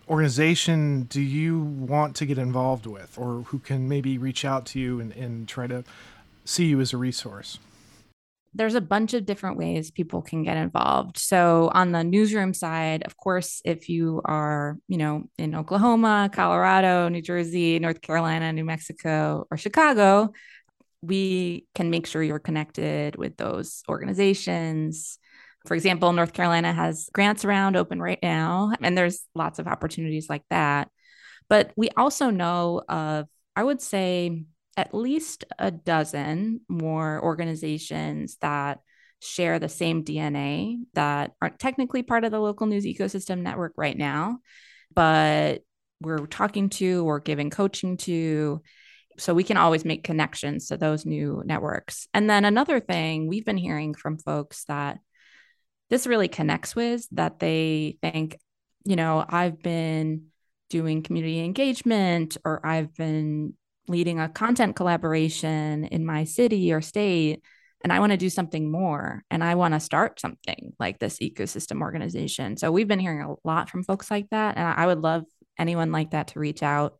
organization 0.08 1.04
do 1.04 1.20
you 1.20 1.60
want 1.60 2.14
to 2.16 2.26
get 2.26 2.38
involved 2.38 2.86
with 2.86 3.18
or 3.18 3.42
who 3.46 3.58
can 3.58 3.88
maybe 3.88 4.18
reach 4.18 4.44
out 4.44 4.66
to 4.66 4.78
you 4.78 5.00
and, 5.00 5.12
and 5.12 5.48
try 5.48 5.66
to 5.66 5.82
see 6.44 6.66
you 6.66 6.80
as 6.80 6.92
a 6.92 6.96
resource? 6.96 7.58
There's 8.54 8.76
a 8.76 8.80
bunch 8.80 9.14
of 9.14 9.26
different 9.26 9.58
ways 9.58 9.90
people 9.90 10.22
can 10.22 10.44
get 10.44 10.56
involved. 10.56 11.18
So 11.18 11.70
on 11.74 11.90
the 11.90 12.04
newsroom 12.04 12.54
side, 12.54 13.02
of 13.04 13.16
course, 13.16 13.60
if 13.64 13.88
you 13.88 14.22
are, 14.24 14.78
you 14.86 14.96
know, 14.96 15.24
in 15.38 15.54
Oklahoma, 15.54 16.30
Colorado, 16.32 17.08
New 17.08 17.20
Jersey, 17.22 17.78
North 17.80 18.00
Carolina, 18.00 18.52
New 18.52 18.64
Mexico, 18.64 19.46
or 19.50 19.56
Chicago, 19.56 20.32
we 21.02 21.66
can 21.74 21.90
make 21.90 22.06
sure 22.06 22.22
you're 22.22 22.38
connected 22.38 23.16
with 23.16 23.36
those 23.36 23.82
organizations. 23.88 25.18
For 25.66 25.74
example, 25.74 26.12
North 26.12 26.32
Carolina 26.32 26.72
has 26.72 27.08
grants 27.12 27.44
around 27.44 27.76
open 27.76 28.00
right 28.00 28.18
now, 28.22 28.70
mm-hmm. 28.72 28.84
and 28.84 28.96
there's 28.96 29.26
lots 29.34 29.58
of 29.58 29.66
opportunities 29.66 30.30
like 30.30 30.44
that. 30.50 30.88
But 31.48 31.72
we 31.76 31.90
also 31.96 32.30
know 32.30 32.82
of, 32.88 33.26
I 33.56 33.64
would 33.64 33.82
say, 33.82 34.44
at 34.76 34.94
least 34.94 35.44
a 35.58 35.70
dozen 35.70 36.60
more 36.68 37.22
organizations 37.22 38.36
that 38.40 38.80
share 39.20 39.58
the 39.58 39.68
same 39.68 40.04
DNA 40.04 40.76
that 40.94 41.32
aren't 41.40 41.58
technically 41.58 42.02
part 42.02 42.24
of 42.24 42.30
the 42.30 42.40
local 42.40 42.66
news 42.66 42.84
ecosystem 42.84 43.40
network 43.40 43.72
right 43.76 43.96
now, 43.96 44.38
but 44.94 45.62
we're 46.00 46.26
talking 46.26 46.68
to 46.68 47.06
or 47.06 47.20
giving 47.20 47.50
coaching 47.50 47.96
to. 47.96 48.60
So 49.18 49.32
we 49.32 49.44
can 49.44 49.56
always 49.56 49.84
make 49.84 50.02
connections 50.02 50.68
to 50.68 50.76
those 50.76 51.06
new 51.06 51.42
networks. 51.46 52.08
And 52.12 52.28
then 52.28 52.44
another 52.44 52.80
thing 52.80 53.28
we've 53.28 53.44
been 53.44 53.56
hearing 53.56 53.94
from 53.94 54.18
folks 54.18 54.64
that 54.64 54.98
this 55.88 56.06
really 56.06 56.28
connects 56.28 56.74
with 56.74 57.06
that 57.12 57.38
they 57.38 57.98
think, 58.02 58.38
you 58.84 58.96
know, 58.96 59.24
I've 59.26 59.62
been 59.62 60.26
doing 60.68 61.02
community 61.02 61.44
engagement 61.44 62.36
or 62.44 62.66
I've 62.66 62.94
been 62.94 63.54
leading 63.88 64.20
a 64.20 64.28
content 64.28 64.76
collaboration 64.76 65.84
in 65.84 66.06
my 66.06 66.24
city 66.24 66.72
or 66.72 66.80
state 66.80 67.42
and 67.84 67.92
I 67.92 68.00
want 68.00 68.12
to 68.12 68.16
do 68.16 68.30
something 68.30 68.72
more 68.72 69.22
and 69.30 69.44
I 69.44 69.56
want 69.56 69.74
to 69.74 69.80
start 69.80 70.18
something 70.18 70.72
like 70.80 70.98
this 70.98 71.18
ecosystem 71.18 71.82
organization. 71.82 72.56
So 72.56 72.72
we've 72.72 72.88
been 72.88 72.98
hearing 72.98 73.20
a 73.20 73.34
lot 73.46 73.68
from 73.68 73.84
folks 73.84 74.10
like 74.10 74.30
that 74.30 74.56
and 74.56 74.66
I 74.66 74.86
would 74.86 75.00
love 75.00 75.24
anyone 75.58 75.92
like 75.92 76.12
that 76.12 76.28
to 76.28 76.40
reach 76.40 76.62
out. 76.62 76.96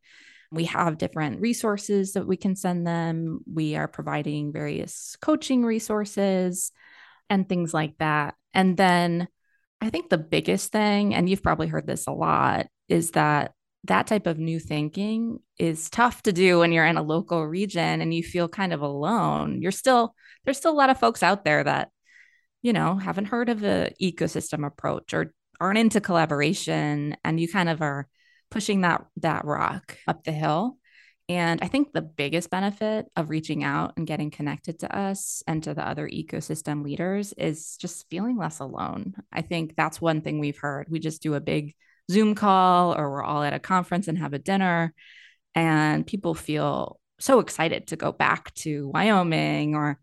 We 0.53 0.65
have 0.67 0.99
different 0.99 1.41
resources 1.41 2.13
that 2.13 2.27
we 2.27 2.37
can 2.37 2.55
send 2.55 2.87
them. 2.87 3.41
We 3.51 3.77
are 3.77 3.89
providing 3.89 4.53
various 4.53 5.17
coaching 5.23 5.65
resources 5.65 6.71
and 7.31 7.49
things 7.49 7.73
like 7.73 7.97
that. 7.99 8.35
And 8.53 8.77
then 8.77 9.27
I 9.81 9.89
think 9.89 10.11
the 10.11 10.19
biggest 10.19 10.71
thing, 10.71 11.15
and 11.15 11.29
you've 11.29 11.43
probably 11.43 11.67
heard 11.67 11.87
this 11.87 12.07
a 12.07 12.13
lot, 12.13 12.67
is 12.89 13.13
that 13.13 13.53
that 13.85 14.07
type 14.07 14.27
of 14.27 14.39
new 14.39 14.59
thinking 14.59 15.39
is 15.59 15.91
tough 15.91 16.23
to 16.23 16.33
do 16.33 16.61
when 16.61 16.73
you're 16.73 16.87
in 16.87 16.97
a 16.97 17.03
local 17.03 17.47
region 17.47 18.01
and 18.01 18.13
you 18.13 18.23
feel 18.23 18.49
kind 18.49 18.73
of 18.73 18.81
alone. 18.81 19.61
You're 19.61 19.73
still, 19.73 20.15
there's 20.45 20.57
still 20.57 20.73
a 20.73 20.75
lot 20.75 20.91
of 20.91 20.99
folks 20.99 21.23
out 21.23 21.45
there 21.45 21.63
that, 21.63 21.91
you 22.63 22.73
know, 22.73 22.97
haven't 22.97 23.27
heard 23.27 23.49
of 23.49 23.61
the 23.61 23.93
ecosystem 24.03 24.67
approach 24.67 25.13
or 25.13 25.35
aren't 25.61 25.79
into 25.79 26.01
collaboration 26.01 27.17
and 27.25 27.39
you 27.39 27.47
kind 27.47 27.69
of 27.69 27.83
are 27.83 28.09
pushing 28.51 28.83
that 28.83 29.05
that 29.19 29.45
rock 29.45 29.99
up 30.07 30.25
the 30.25 30.33
hill. 30.33 30.79
And 31.29 31.61
I 31.63 31.69
think 31.69 31.93
the 31.93 32.03
biggest 32.03 32.51
benefit 32.51 33.07
of 33.17 33.31
reaching 33.31 33.65
out 33.65 33.95
and 33.97 34.07
getting 34.07 34.31
connected 34.31 34.81
to 34.81 34.95
us 34.95 35.43
and 35.47 35.63
to 35.63 35.73
the 35.73 35.87
other 35.87 36.09
ecosystem 36.09 36.85
leaders 36.85 37.33
is 37.33 37.77
just 37.79 38.09
feeling 38.11 38.37
less 38.37 38.61
alone. 38.61 39.15
I 39.33 39.41
think 39.41 39.75
that's 39.75 40.01
one 40.01 40.21
thing 40.21 40.39
we've 40.39 40.59
heard. 40.59 40.89
We 40.91 40.99
just 40.99 41.23
do 41.23 41.35
a 41.35 41.41
big 41.41 41.75
Zoom 42.11 42.35
call 42.35 42.95
or 42.95 43.11
we're 43.11 43.23
all 43.23 43.43
at 43.43 43.53
a 43.53 43.59
conference 43.59 44.09
and 44.09 44.19
have 44.19 44.33
a 44.35 44.39
dinner. 44.39 44.95
And 45.55 46.07
people 46.07 46.35
feel 46.35 46.99
so 47.19 47.41
excited 47.41 47.89
to 47.89 47.97
go 47.97 48.13
back 48.13 48.53
to 48.55 48.89
Wyoming 48.89 49.75
or 49.75 49.99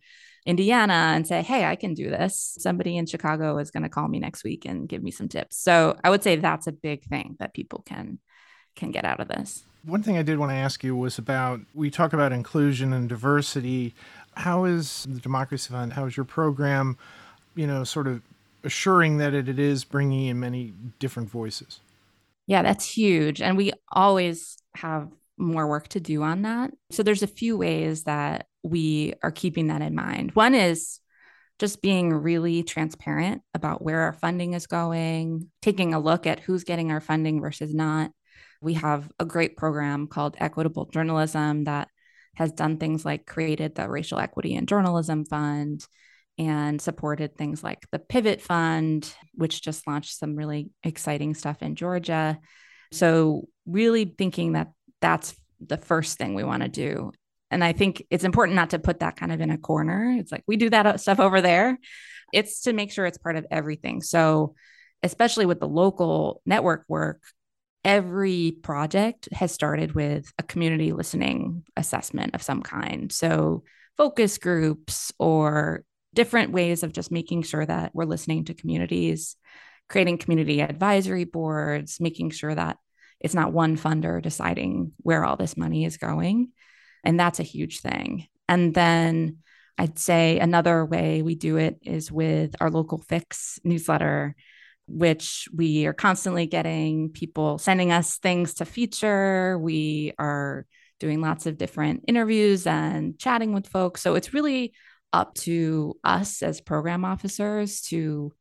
Indiana 0.46 1.12
and 1.16 1.28
say, 1.28 1.42
Hey, 1.42 1.66
I 1.66 1.76
can 1.76 1.94
do 1.94 2.10
this. 2.10 2.56
Somebody 2.60 2.98
in 2.98 3.06
Chicago 3.06 3.58
is 3.58 3.72
going 3.72 3.84
to 3.84 3.90
call 3.90 4.08
me 4.08 4.20
next 4.20 4.44
week 4.44 4.66
and 4.66 4.90
give 4.90 5.04
me 5.04 5.12
some 5.12 5.28
tips. 5.28 5.58
So 5.58 5.98
I 6.04 6.10
would 6.10 6.24
say 6.24 6.36
that's 6.36 6.68
a 6.68 6.72
big 6.72 7.04
thing 7.04 7.36
that 7.40 7.54
people 7.54 7.84
can 7.86 8.20
can 8.76 8.92
get 8.92 9.06
out 9.06 9.20
of 9.20 9.28
this. 9.28 9.66
One 9.84 10.02
thing 10.02 10.18
I 10.18 10.22
did 10.22 10.38
want 10.38 10.52
to 10.52 10.56
ask 10.56 10.84
you 10.84 10.96
was 10.96 11.18
about 11.18 11.60
we 11.74 11.92
talk 11.92 12.14
about 12.14 12.32
inclusion 12.32 12.94
and 12.94 13.10
diversity. 13.10 13.94
How 14.36 14.64
is 14.64 15.06
the 15.10 15.20
Democracy 15.20 15.72
Fund, 15.72 15.94
how 15.94 16.06
is 16.06 16.16
your 16.16 16.24
program, 16.24 16.98
you 17.56 17.68
know, 17.68 17.84
sort 17.84 18.08
of 18.08 18.22
assuring 18.64 19.18
that 19.18 19.34
it, 19.34 19.50
it 19.50 19.60
is 19.60 19.84
bringing 19.84 20.28
in 20.28 20.40
many 20.40 20.74
different 21.00 21.30
voices? 21.30 21.82
Yeah, 22.47 22.63
that's 22.63 22.89
huge. 22.89 23.41
And 23.41 23.58
we 23.58 23.71
always 23.91 24.58
have 24.75 25.10
more 25.38 25.67
work 25.67 25.88
to 25.89 25.99
do 25.99 26.23
on 26.23 26.43
that. 26.43 26.71
So 26.91 27.04
there's 27.04 27.23
a 27.23 27.27
few 27.27 27.58
ways 27.58 28.04
that 28.04 28.47
we 28.63 29.13
are 29.23 29.32
keeping 29.32 29.67
that 29.67 29.82
in 29.82 29.95
mind. 29.95 30.32
One 30.34 30.54
is 30.54 30.99
just 31.60 31.82
being 31.82 32.12
really 32.12 32.63
transparent 32.63 33.41
about 33.54 33.84
where 33.84 34.01
our 34.01 34.13
funding 34.13 34.54
is 34.54 34.67
going, 34.67 35.49
taking 35.62 35.93
a 35.93 35.99
look 35.99 36.25
at 36.25 36.39
who's 36.39 36.63
getting 36.63 36.91
our 36.91 37.01
funding 37.01 37.39
versus 37.41 37.73
not. 37.73 38.12
We 38.62 38.75
have 38.75 39.12
a 39.19 39.25
great 39.25 39.58
program 39.58 40.08
called 40.08 40.36
Equitable 40.39 40.86
Journalism 40.86 41.65
that 41.65 41.88
has 42.36 42.51
done 42.51 42.77
things 42.77 43.06
like 43.06 43.25
created 43.25 43.75
the 43.75 43.89
Racial 43.89 44.19
Equity 44.19 44.56
in 44.56 44.65
Journalism 44.65 45.25
Fund 45.25 45.86
and 46.38 46.82
supported 46.82 47.36
things 47.36 47.63
like 47.63 47.86
the 47.91 48.00
Pivot 48.00 48.41
Fund, 48.41 49.13
which 49.34 49.62
just 49.62 49.86
launched 49.88 50.17
some 50.17 50.36
really 50.36 50.70
exciting 50.84 51.34
stuff 51.34 51.62
in 51.62 51.76
Georgia. 51.76 52.39
So, 52.91 53.48
really 53.65 54.06
thinking 54.06 54.54
that 54.54 54.72
that's 55.02 55.36
the 55.65 55.78
first 55.78 56.17
thing 56.17 56.34
we 56.34 56.44
want 56.44 56.63
to 56.63 56.70
do. 56.70 57.12
And 57.52 57.63
I 57.63 57.74
think 57.74 58.04
it's 58.10 58.24
important 58.24 58.56
not 58.56 58.72
to 58.72 58.80
put 58.80 59.00
that 59.00 59.17
kind 59.17 59.32
of 59.32 59.41
in 59.41 59.52
a 59.52 59.58
corner. 59.58 60.15
It's 60.17 60.32
like 60.32 60.44
we 60.48 60.58
do 60.58 60.70
that 60.70 61.00
stuff 61.00 61.20
over 61.20 61.41
there. 61.41 61.78
It's 62.34 62.62
to 62.62 62.74
make 62.74 62.91
sure 62.91 63.06
it's 63.06 63.17
part 63.17 63.36
of 63.36 63.46
everything. 63.52 64.02
So, 64.02 64.56
especially 65.04 65.46
with 65.46 65.60
the 65.60 65.67
local 65.67 66.41
network 66.46 66.86
work, 66.88 67.22
every 67.84 68.52
project 68.63 69.28
has 69.34 69.52
started 69.52 69.94
with 69.94 70.32
a 70.39 70.44
community 70.44 70.94
listening 70.94 71.63
assessment 71.76 72.36
of 72.36 72.41
some 72.41 72.62
kind. 72.62 73.12
So, 73.12 73.63
focus 73.98 74.38
groups 74.38 75.12
or 75.20 75.84
different 76.13 76.52
ways 76.52 76.84
of 76.84 76.93
just 76.93 77.12
making 77.12 77.43
sure 77.43 77.65
that 77.65 77.91
we're 77.93 78.06
listening 78.06 78.45
to 78.45 78.54
communities, 78.54 79.36
creating 79.89 80.17
community 80.17 80.62
advisory 80.62 81.24
boards, 81.24 82.00
making 82.00 82.32
sure 82.32 82.54
that 82.54 82.78
it's 83.19 83.36
not 83.36 83.54
one 83.54 83.78
funder 83.78 84.21
deciding 84.21 84.93
where 84.97 85.24
all 85.24 85.38
this 85.38 85.56
money 85.56 85.86
is 85.86 85.97
going. 85.97 86.50
And 87.04 87.19
that's 87.19 87.39
a 87.39 87.43
huge 87.43 87.80
thing. 87.82 88.28
And 88.50 88.74
then 88.74 89.38
I'd 89.78 89.97
say 89.97 90.39
another 90.39 90.86
way 90.86 91.21
we 91.21 91.36
do 91.36 91.58
it 91.58 91.78
is 91.84 92.12
with 92.12 92.56
our 92.60 92.69
local 92.69 93.00
fix 93.00 93.60
newsletter, 93.63 94.36
which 94.88 95.47
we 95.56 95.86
are 95.86 95.93
constantly 95.93 96.45
getting 96.45 97.10
people 97.10 97.58
sending 97.58 97.91
us 97.91 98.17
things 98.17 98.56
to 98.56 98.65
feature. 98.65 99.58
We 99.58 100.13
are 100.19 100.65
doing 101.00 101.21
lots 101.21 101.45
of 101.45 101.58
different 101.58 102.04
interviews 102.08 102.67
and 102.67 103.17
chatting 103.17 103.54
with 103.54 103.67
folks. 103.67 104.02
So 104.02 104.15
it's 104.15 104.34
really 104.34 104.74
up 105.13 105.34
to 105.36 105.95
us 106.04 106.41
as 106.41 106.62
program 106.62 107.06
officers 107.06 107.82
to 107.82 108.32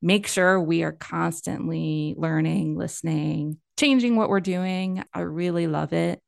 make 0.00 0.26
sure 0.26 0.60
we 0.60 0.82
are 0.82 0.92
constantly 0.92 2.14
learning, 2.16 2.76
listening, 2.76 3.58
changing 3.78 4.16
what 4.16 4.28
we're 4.28 4.40
doing. 4.40 5.02
I 5.12 5.20
really 5.20 5.66
love 5.66 5.92
it 5.92 6.20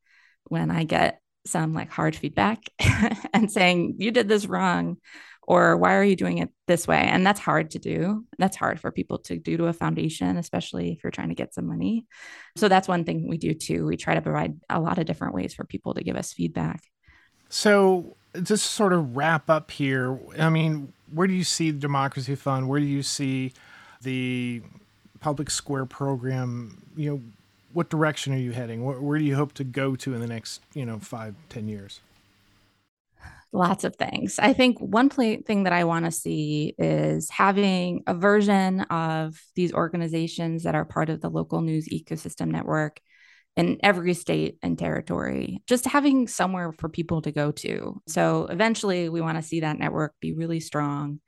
when 0.45 0.71
I 0.71 0.85
get 0.85 1.21
some 1.47 1.75
like 1.75 1.91
hard 1.91 2.17
feedback 2.17 2.61
and 3.33 3.51
saying, 3.51 3.97
you 3.99 4.11
did 4.11 4.29
this 4.29 4.47
wrong, 4.47 4.97
or 5.47 5.77
why 5.77 5.95
are 5.95 6.03
you 6.03 6.17
doing 6.17 6.39
it 6.39 6.49
this 6.67 6.89
way? 6.89 6.99
And 6.99 7.25
that's 7.25 7.39
hard 7.39 7.71
to 7.73 7.79
do. 7.79 8.25
That's 8.39 8.57
hard 8.57 8.81
for 8.81 8.91
people 8.91 9.19
to 9.21 9.39
do 9.39 9.57
to 9.57 9.67
a 9.67 9.73
foundation, 9.73 10.37
especially 10.37 10.93
if 10.93 11.05
you're 11.05 11.13
trying 11.13 11.29
to 11.29 11.37
get 11.37 11.55
some 11.55 11.69
money. 11.69 12.07
So 12.57 12.69
that's 12.69 12.89
one 12.89 13.05
thing 13.05 13.29
we 13.29 13.39
do 13.39 13.55
too. 13.55 13.87
We 13.87 13.97
try 13.97 14.15
to 14.15 14.23
provide 14.23 14.55
a 14.69 14.81
lot 14.81 14.99
of 14.99 15.07
different 15.07 15.35
ways 15.35 15.55
for 15.55 15.65
people 15.65 15.95
to 15.95 16.03
give 16.03 16.17
us 16.17 16.33
feedback. 16.33 16.83
So, 17.59 18.17
just 18.43 18.73
sort 18.73 18.93
of 18.93 19.17
wrap 19.17 19.49
up 19.49 19.71
here, 19.71 20.21
I 20.39 20.51
mean, 20.51 20.93
where 21.11 21.27
do 21.27 21.33
you 21.33 21.43
see 21.43 21.71
the 21.71 21.79
Democracy 21.79 22.35
Fund? 22.35 22.69
Where 22.69 22.79
do 22.79 22.85
you 22.85 23.03
see 23.03 23.55
the 24.03 24.61
Public 25.21 25.49
Square 25.49 25.87
program? 25.87 26.83
You 26.99 27.11
know, 27.11 27.23
what 27.73 27.89
direction 27.89 28.35
are 28.35 28.37
you 28.37 28.53
heading? 28.53 28.85
Where, 28.85 29.01
where 29.01 29.19
do 29.19 29.25
you 29.25 29.37
hope 29.37 29.55
to 29.55 29.65
go 29.65 29.97
to 29.97 30.13
in 30.13 30.21
the 30.21 30.27
next, 30.27 30.61
you 30.75 30.85
know, 30.85 30.99
five, 30.99 31.35
ten 31.49 31.67
years? 31.67 32.01
Lots 33.53 33.85
of 33.85 33.97
things. 33.97 34.39
I 34.39 34.53
think 34.53 34.79
one 34.79 35.09
thing 35.09 35.63
that 35.63 35.73
I 35.73 35.85
want 35.85 36.05
to 36.05 36.11
see 36.11 36.75
is 36.77 37.31
having 37.31 38.03
a 38.07 38.13
version 38.13 38.83
of 38.83 39.41
these 39.55 39.73
organizations 39.73 40.65
that 40.65 40.75
are 40.75 40.85
part 40.85 41.09
of 41.09 41.23
the 41.23 41.31
local 41.31 41.63
news 41.63 41.89
ecosystem 41.89 42.49
network 42.49 43.01
in 43.57 43.79
every 43.83 44.15
state 44.15 44.59
and 44.63 44.79
territory, 44.79 45.63
just 45.67 45.87
having 45.87 46.29
somewhere 46.29 46.73
for 46.73 46.89
people 46.89 47.23
to 47.23 47.33
go 47.33 47.53
to. 47.53 48.01
So 48.07 48.47
eventually, 48.51 49.09
we 49.09 49.21
want 49.21 49.39
to 49.39 49.43
see 49.43 49.61
that 49.61 49.79
network 49.79 50.15
be 50.21 50.33
really 50.33 50.61
strong 50.61 51.21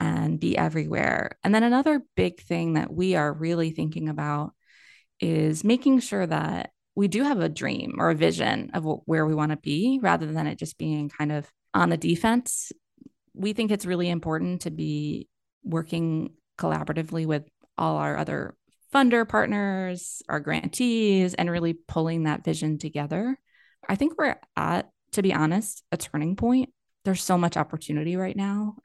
and 0.00 0.40
be 0.40 0.56
everywhere. 0.56 1.32
And 1.44 1.54
then 1.54 1.62
another 1.62 2.02
big 2.16 2.40
thing 2.40 2.74
that 2.74 2.92
we 2.92 3.14
are 3.14 3.32
really 3.32 3.70
thinking 3.70 4.08
about 4.08 4.52
is 5.20 5.64
making 5.64 6.00
sure 6.00 6.26
that 6.26 6.70
we 6.94 7.08
do 7.08 7.22
have 7.22 7.40
a 7.40 7.48
dream 7.48 7.96
or 7.98 8.10
a 8.10 8.14
vision 8.14 8.70
of 8.74 8.84
where 9.04 9.26
we 9.26 9.34
want 9.34 9.52
to 9.52 9.56
be 9.56 9.98
rather 10.02 10.26
than 10.26 10.46
it 10.46 10.58
just 10.58 10.78
being 10.78 11.08
kind 11.08 11.32
of 11.32 11.50
on 11.74 11.90
the 11.90 11.96
defense 11.96 12.72
we 13.36 13.52
think 13.52 13.70
it's 13.70 13.86
really 13.86 14.08
important 14.08 14.62
to 14.62 14.70
be 14.70 15.28
working 15.62 16.30
collaboratively 16.58 17.26
with 17.26 17.46
all 17.76 17.96
our 17.96 18.16
other 18.16 18.56
funder 18.96 19.28
partners, 19.28 20.22
our 20.26 20.40
grantees, 20.40 21.34
and 21.34 21.50
really 21.50 21.74
pulling 21.74 22.22
that 22.22 22.44
vision 22.44 22.78
together. 22.78 23.38
I 23.86 23.94
think 23.94 24.14
we're 24.16 24.36
at, 24.56 24.88
to 25.12 25.22
be 25.22 25.34
honest, 25.34 25.82
a 25.92 25.98
turning 25.98 26.34
point. 26.34 26.70
There's 27.04 27.22
so 27.22 27.36
much 27.36 27.58
opportunity 27.58 28.16
right 28.16 28.36
now 28.36 28.76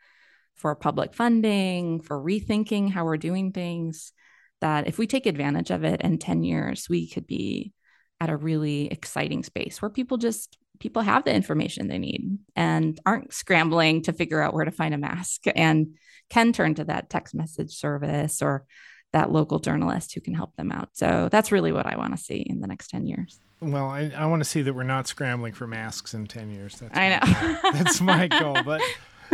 for 0.55 0.75
public 0.75 1.13
funding, 1.13 2.01
for 2.01 2.21
rethinking 2.21 2.91
how 2.91 3.05
we're 3.05 3.15
doing 3.15 3.53
things, 3.53 4.11
that 4.59 4.85
if 4.85 4.97
we 4.97 5.07
take 5.07 5.25
advantage 5.25 5.71
of 5.71 5.85
it 5.85 6.01
in 6.01 6.17
10 6.17 6.43
years, 6.43 6.89
we 6.89 7.07
could 7.09 7.25
be 7.25 7.71
at 8.19 8.29
a 8.29 8.35
really 8.35 8.87
exciting 8.87 9.43
space 9.43 9.81
where 9.81 9.89
people 9.89 10.17
just 10.17 10.57
people 10.79 11.01
have 11.03 11.23
the 11.23 11.33
information 11.33 11.87
they 11.87 11.99
need 11.99 12.37
and 12.55 12.99
aren't 13.05 13.33
scrambling 13.33 14.01
to 14.01 14.13
figure 14.13 14.41
out 14.41 14.53
where 14.53 14.65
to 14.65 14.71
find 14.71 14.93
a 14.93 14.97
mask 14.97 15.43
and 15.55 15.95
can 16.29 16.51
turn 16.51 16.75
to 16.75 16.83
that 16.83 17.09
text 17.09 17.33
message 17.33 17.71
service 17.73 18.41
or 18.41 18.65
that 19.11 19.31
local 19.31 19.59
journalist 19.59 20.13
who 20.13 20.21
can 20.21 20.33
help 20.33 20.55
them 20.55 20.71
out. 20.71 20.89
So 20.93 21.29
that's 21.31 21.51
really 21.51 21.71
what 21.71 21.85
I 21.85 21.97
want 21.97 22.15
to 22.15 22.23
see 22.23 22.45
in 22.47 22.61
the 22.61 22.67
next 22.67 22.89
10 22.89 23.07
years. 23.07 23.39
Well, 23.59 23.87
I, 23.87 24.11
I 24.15 24.25
want 24.25 24.41
to 24.41 24.49
see 24.49 24.61
that 24.63 24.73
we're 24.73 24.83
not 24.83 25.07
scrambling 25.07 25.53
for 25.53 25.67
masks 25.67 26.13
in 26.13 26.27
10 26.27 26.51
years. 26.51 26.79
That's 26.79 26.97
I 26.97 27.09
know. 27.09 27.71
that's 27.73 28.01
my 28.01 28.27
goal. 28.27 28.57
But, 28.63 28.81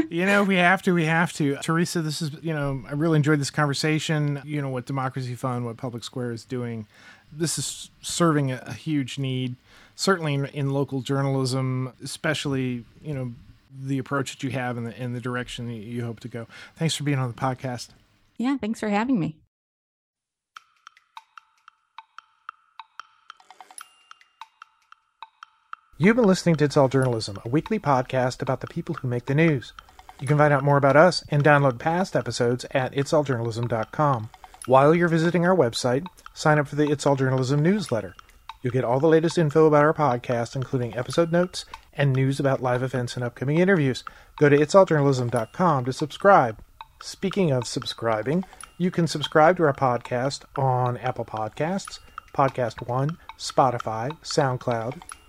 you 0.10 0.26
know, 0.26 0.44
we 0.44 0.56
have 0.56 0.82
to, 0.84 0.94
we 0.94 1.06
have 1.06 1.32
to. 1.34 1.58
Teresa, 1.58 2.02
this 2.02 2.22
is, 2.22 2.32
you 2.42 2.54
know, 2.54 2.84
I 2.88 2.94
really 2.94 3.18
enjoyed 3.18 3.40
this 3.40 3.52
conversation. 3.52 4.42
You 4.44 4.62
know, 4.62 4.70
what 4.70 4.86
Democracy 4.86 5.36
Fund, 5.36 5.66
what 5.66 5.78
Public 5.78 6.04
Square 6.04 6.32
is 6.32 6.44
doing. 6.44 6.88
This 7.32 7.58
is 7.58 7.90
serving 8.02 8.52
a, 8.52 8.64
a 8.66 8.74
huge 8.74 9.18
need, 9.18 9.56
certainly 9.96 10.34
in, 10.34 10.46
in 10.48 10.72
local 10.72 11.02
journalism, 11.02 11.94
especially, 12.04 12.84
you 13.02 13.14
know, 13.14 13.32
the 13.80 13.98
approach 13.98 14.32
that 14.32 14.44
you 14.44 14.50
have 14.50 14.76
and 14.78 14.88
the, 14.88 15.00
and 15.00 15.16
the 15.16 15.22
direction 15.22 15.68
that 15.68 15.74
you 15.76 16.04
hope 16.04 16.20
to 16.22 16.28
go. 16.28 16.48
Thanks 16.76 16.96
for 16.96 17.04
being 17.04 17.20
on 17.20 17.28
the 17.28 17.34
podcast. 17.34 17.90
Yeah, 18.38 18.58
thanks 18.58 18.80
for 18.80 18.90
having 18.90 19.20
me. 19.20 19.38
You've 26.00 26.16
been 26.16 26.26
listening 26.26 26.58
to 26.58 26.66
It's 26.66 26.78
All 26.78 26.90
Journalism, 26.90 27.40
a 27.44 27.50
weekly 27.50 27.80
podcast 27.80 28.44
about 28.44 28.62
the 28.62 28.68
people 28.68 28.94
who 28.94 29.08
make 29.08 29.26
the 29.26 29.34
news. 29.34 29.74
You 30.22 30.28
can 30.28 30.38
find 30.38 30.54
out 30.54 30.64
more 30.64 30.78
about 30.78 30.96
us 30.96 31.24
and 31.30 31.44
download 31.44 31.80
past 31.80 32.16
episodes 32.16 32.68
at 32.70 32.94
itsalljournalism.com. 32.94 34.30
While 34.68 34.94
you're 34.94 35.08
visiting 35.08 35.44
our 35.44 35.56
website, 35.56 36.06
sign 36.36 36.60
up 36.60 36.68
for 36.68 36.76
the 36.76 36.92
It's 36.92 37.08
All 37.08 37.16
Journalism 37.16 37.64
newsletter. 37.64 38.14
You'll 38.62 38.74
get 38.74 38.84
all 38.84 39.00
the 39.00 39.08
latest 39.08 39.40
info 39.40 39.66
about 39.66 39.86
our 39.86 39.94
podcast, 39.94 40.56
including 40.56 40.96
episode 40.96 41.32
notes 41.32 41.66
and 41.94 42.14
news 42.14 42.40
about 42.40 42.62
live 42.62 42.84
events 42.84 43.16
and 43.16 43.24
upcoming 43.26 43.58
interviews. 43.58 44.04
Go 44.36 44.50
to 44.50 44.58
itsalljournalism.com 44.58 45.86
to 45.86 45.94
subscribe. 45.94 46.60
Speaking 47.02 47.52
of 47.52 47.66
subscribing, 47.66 48.46
you 48.78 48.92
can 48.92 49.08
subscribe 49.08 49.58
to 49.58 49.64
our 49.64 49.74
podcast 49.74 50.44
on 50.56 50.98
Apple 50.98 51.26
Podcasts, 51.26 51.98
Podcast 52.36 52.88
One, 52.88 53.18
Spotify, 53.40 54.12
SoundCloud, 54.22 55.02